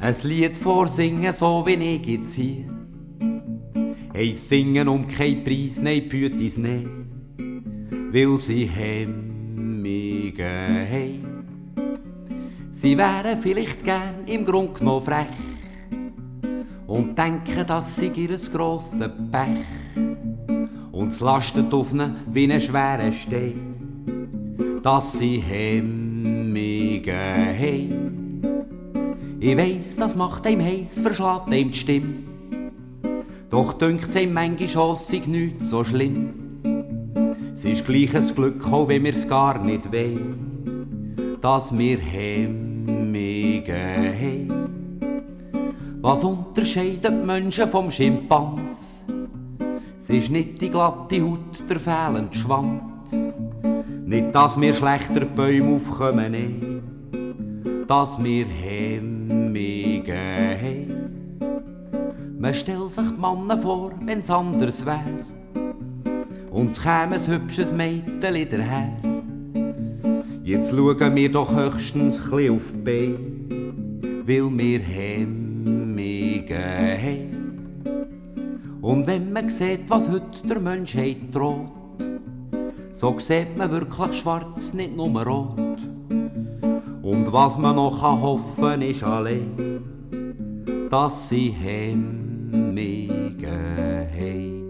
[0.00, 2.64] ein Lied vorsingen, so wie ich jetzt hier.
[4.12, 7.06] Hey, singen um keinen Preis, nein, Pütis, nein,
[8.10, 11.44] weil sie Hemmige haben.
[12.72, 15.28] Sie wären vielleicht gern im Grund genommen frech
[16.88, 19.64] und denken, dass sie ihr grosses Pech
[20.90, 23.71] und es lastet auf ihnen wie einen schweren Stein,
[24.82, 28.42] dass sie Hemmige haben.
[29.38, 32.14] Ich weiss, das macht einem heiß, verschlägt einem die Stimme.
[33.50, 36.30] Doch dünkt's ihm manchmal schon, sei nichts so schlimm.
[37.54, 44.62] Es ist gleich ein Glück, auch wenn wir's gar nicht wollen, dass wir Hemmige haben.
[46.00, 49.04] Was unterscheidet Menschen vom Schimpans?
[49.98, 52.91] Es ist nicht die glatte Haut, der fehlende Schwanz.
[54.04, 56.56] Nicht, dass wir schlechter Bäume aufkommen, nee.
[57.86, 61.02] dass wir Hemmige haben.
[62.38, 65.04] Man stellt sich die Männer vor, wenn's anders wär.
[66.50, 68.92] Und es käme ein hübsches Mädchen daher.
[70.42, 73.16] Jetzt schauen wir doch höchstens chli auf Beine,
[74.26, 77.32] weil wir Hemmige haben.
[78.82, 81.81] Und wenn man sieht, was heute der Menschheit droht,
[83.02, 85.58] so sieht man wirklich schwarz, nicht nur rot.
[87.02, 89.80] Und was man noch hoffen kann, ist allein,
[90.88, 93.48] dass sie Hemmige
[94.16, 94.62] haben.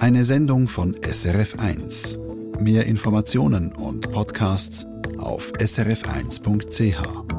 [0.00, 2.18] Eine Sendung von SRF1.
[2.58, 4.84] Mehr Informationen und Podcasts
[5.18, 7.35] auf srf1.ch.